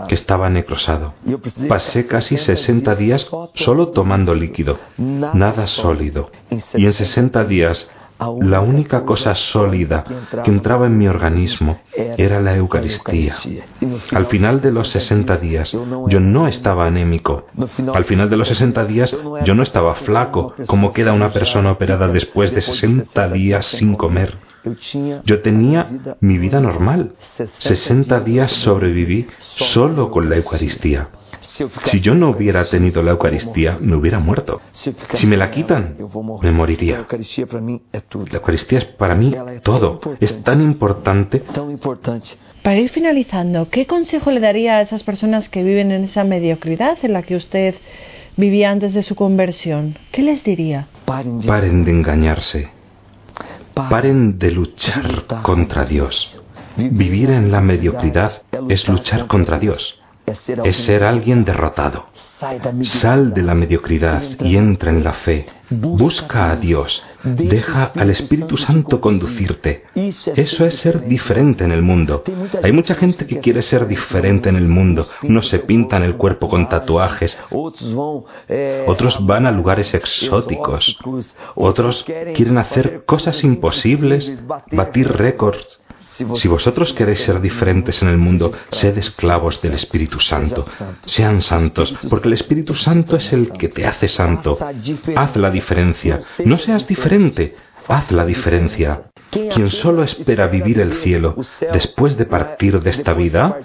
que 0.06 0.14
estaba 0.14 0.48
necrosado. 0.48 1.14
Pasé 1.68 2.06
casi 2.06 2.36
60 2.36 2.94
días 2.94 3.28
solo 3.54 3.88
tomando 3.88 4.34
líquido, 4.34 4.78
nada 4.96 5.66
sólido. 5.66 6.30
Y 6.74 6.86
en 6.86 6.92
60 6.92 7.44
días 7.44 7.90
la 8.40 8.60
única 8.60 9.04
cosa 9.04 9.34
sólida 9.34 10.04
que 10.44 10.50
entraba 10.50 10.86
en 10.86 10.98
mi 10.98 11.08
organismo 11.08 11.80
era 11.94 12.40
la 12.40 12.56
Eucaristía. 12.56 13.36
Al 14.12 14.26
final 14.26 14.60
de 14.60 14.72
los 14.72 14.88
60 14.88 15.36
días 15.36 15.72
yo 15.72 16.20
no 16.20 16.48
estaba 16.48 16.86
anémico. 16.86 17.46
Al 17.94 18.04
final 18.04 18.28
de 18.28 18.36
los 18.36 18.48
60 18.48 18.84
días 18.86 19.16
yo 19.44 19.54
no 19.54 19.62
estaba 19.62 19.94
flaco, 19.96 20.54
como 20.66 20.92
queda 20.92 21.12
una 21.12 21.30
persona 21.30 21.72
operada 21.72 22.08
después 22.08 22.52
de 22.52 22.60
60 22.60 23.28
días 23.30 23.66
sin 23.66 23.94
comer. 23.94 24.36
Yo 25.24 25.40
tenía 25.40 25.88
mi 26.20 26.38
vida 26.38 26.60
normal. 26.60 27.12
60 27.18 28.20
días 28.20 28.52
sobreviví 28.52 29.28
solo 29.38 30.10
con 30.10 30.28
la 30.28 30.36
Eucaristía. 30.36 31.08
Si 31.84 32.00
yo 32.00 32.14
no 32.14 32.30
hubiera 32.30 32.64
tenido 32.66 33.02
la 33.02 33.12
Eucaristía, 33.12 33.78
me 33.80 33.96
hubiera 33.96 34.18
muerto. 34.18 34.60
Si 34.72 35.26
me 35.26 35.36
la 35.36 35.50
quitan, 35.50 35.96
me 36.42 36.52
moriría. 36.52 36.96
La 36.96 38.36
Eucaristía 38.36 38.78
es 38.78 38.84
para 38.84 39.14
mí 39.14 39.34
todo. 39.62 40.00
Es 40.20 40.42
tan 40.42 40.60
importante. 40.60 41.42
Para 42.62 42.78
ir 42.78 42.90
finalizando, 42.90 43.68
¿qué 43.70 43.86
consejo 43.86 44.30
le 44.30 44.40
daría 44.40 44.76
a 44.76 44.80
esas 44.82 45.02
personas 45.02 45.48
que 45.48 45.62
viven 45.62 45.90
en 45.90 46.04
esa 46.04 46.24
mediocridad 46.24 46.98
en 47.02 47.14
la 47.14 47.22
que 47.22 47.36
usted 47.36 47.76
vivía 48.36 48.70
antes 48.70 48.92
de 48.92 49.02
su 49.02 49.14
conversión? 49.14 49.98
¿Qué 50.12 50.22
les 50.22 50.44
diría? 50.44 50.86
Paren 51.06 51.84
de 51.84 51.90
engañarse. 51.90 52.68
Paren 53.74 54.38
de 54.38 54.50
luchar 54.50 55.24
contra 55.42 55.84
Dios. 55.84 56.42
Vivir 56.76 57.30
en 57.30 57.50
la 57.50 57.60
mediocridad 57.60 58.42
es 58.68 58.86
luchar 58.86 59.26
contra 59.26 59.58
Dios 59.58 59.97
es 60.64 60.76
ser 60.76 61.02
alguien 61.04 61.44
derrotado. 61.44 62.06
Sal 62.82 63.34
de 63.34 63.42
la 63.42 63.54
mediocridad 63.54 64.22
y 64.40 64.56
entra 64.56 64.90
en 64.90 65.02
la 65.02 65.12
fe. 65.12 65.46
Busca 65.70 66.50
a 66.50 66.56
Dios. 66.56 67.02
Deja 67.24 67.90
al 67.96 68.10
Espíritu 68.10 68.56
Santo 68.56 69.00
conducirte. 69.00 69.84
Eso 69.94 70.64
es 70.64 70.74
ser 70.74 71.06
diferente 71.06 71.64
en 71.64 71.72
el 71.72 71.82
mundo. 71.82 72.22
Hay 72.62 72.72
mucha 72.72 72.94
gente 72.94 73.26
que 73.26 73.40
quiere 73.40 73.62
ser 73.62 73.88
diferente 73.88 74.48
en 74.48 74.56
el 74.56 74.68
mundo. 74.68 75.08
No 75.22 75.42
se 75.42 75.58
pintan 75.58 76.04
el 76.04 76.14
cuerpo 76.14 76.48
con 76.48 76.68
tatuajes. 76.68 77.36
Otros 77.50 79.26
van 79.26 79.46
a 79.46 79.50
lugares 79.50 79.92
exóticos. 79.94 80.96
Otros 81.56 82.04
quieren 82.04 82.58
hacer 82.58 83.02
cosas 83.04 83.42
imposibles, 83.42 84.40
batir 84.70 85.08
récords. 85.08 85.80
Si 86.34 86.48
vosotros 86.48 86.92
queréis 86.92 87.20
ser 87.20 87.40
diferentes 87.40 88.02
en 88.02 88.08
el 88.08 88.18
mundo, 88.18 88.52
sed 88.70 88.98
esclavos 88.98 89.62
del 89.62 89.74
Espíritu 89.74 90.18
Santo. 90.18 90.66
Sean 91.04 91.42
santos, 91.42 91.94
porque 92.08 92.28
el 92.28 92.34
Espíritu 92.34 92.74
Santo 92.74 93.16
es 93.16 93.32
el 93.32 93.52
que 93.52 93.68
te 93.68 93.86
hace 93.86 94.08
santo. 94.08 94.58
Haz 95.14 95.36
la 95.36 95.50
diferencia. 95.50 96.20
No 96.44 96.58
seas 96.58 96.86
diferente, 96.86 97.54
haz 97.86 98.10
la 98.10 98.24
diferencia. 98.24 99.07
Quien 99.30 99.70
solo 99.70 100.02
espera 100.02 100.46
vivir 100.46 100.80
el 100.80 100.92
cielo 100.94 101.36
después 101.72 102.16
de 102.16 102.24
partir 102.24 102.80
de 102.80 102.90
esta 102.90 103.12
vida, 103.12 103.58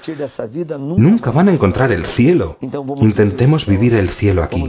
nunca 0.77 1.31
van 1.31 1.49
a 1.49 1.53
encontrar 1.53 1.91
el 1.91 2.05
cielo. 2.07 2.57
Intentemos 2.97 3.65
vivir 3.65 3.93
el 3.93 4.09
cielo 4.09 4.43
aquí. 4.43 4.63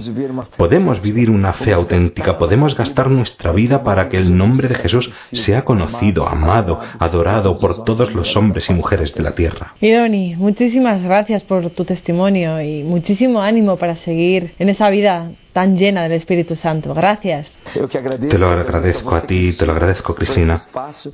Podemos 0.56 1.00
vivir 1.02 1.30
una 1.30 1.52
fe 1.52 1.72
auténtica, 1.72 2.38
podemos 2.38 2.76
gastar 2.76 3.10
nuestra 3.10 3.52
vida 3.52 3.82
para 3.82 4.08
que 4.08 4.18
el 4.18 4.36
nombre 4.36 4.68
de 4.68 4.74
Jesús 4.76 5.10
sea 5.32 5.64
conocido, 5.64 6.28
amado, 6.28 6.80
adorado 6.98 7.58
por 7.58 7.84
todos 7.84 8.14
los 8.14 8.36
hombres 8.36 8.68
y 8.70 8.74
mujeres 8.74 9.14
de 9.14 9.22
la 9.22 9.34
tierra. 9.34 9.74
Ironi, 9.80 10.36
muchísimas 10.36 11.02
gracias 11.02 11.42
por 11.42 11.70
tu 11.70 11.84
testimonio 11.84 12.60
y 12.60 12.82
muchísimo 12.82 13.40
ánimo 13.40 13.76
para 13.76 13.96
seguir 13.96 14.54
en 14.58 14.68
esa 14.68 14.90
vida 14.90 15.30
tan 15.54 15.78
llena 15.78 16.02
del 16.02 16.12
Espíritu 16.12 16.56
Santo. 16.56 16.92
Gracias. 16.92 17.56
Te 17.72 18.38
lo 18.38 18.48
agradezco 18.48 19.14
a 19.14 19.22
ti, 19.22 19.52
te 19.52 19.64
lo 19.64 19.72
agradezco, 19.72 20.14
Cristina, 20.14 20.60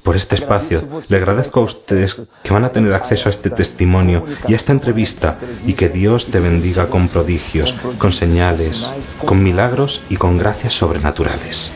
por 0.03 0.17
este 0.17 0.37
espacio. 0.37 0.83
Le 1.09 1.17
agradezco 1.19 1.61
a 1.61 1.65
ustedes 1.65 2.21
que 2.43 2.53
van 2.53 2.65
a 2.65 2.71
tener 2.71 2.93
acceso 2.95 3.29
a 3.29 3.33
este 3.33 3.51
testimonio 3.51 4.25
y 4.49 4.55
a 4.55 4.57
esta 4.57 4.73
entrevista 4.73 5.39
y 5.67 5.75
que 5.75 5.91
Dios 5.91 6.27
te 6.31 6.41
bendiga 6.41 6.89
con 6.89 7.09
prodigios, 7.09 7.73
con 7.99 8.13
señales, 8.13 8.93
con 9.27 9.43
milagros 9.43 10.01
y 10.09 10.17
con 10.17 10.39
gracias 10.39 10.73
sobrenaturales. 10.73 11.71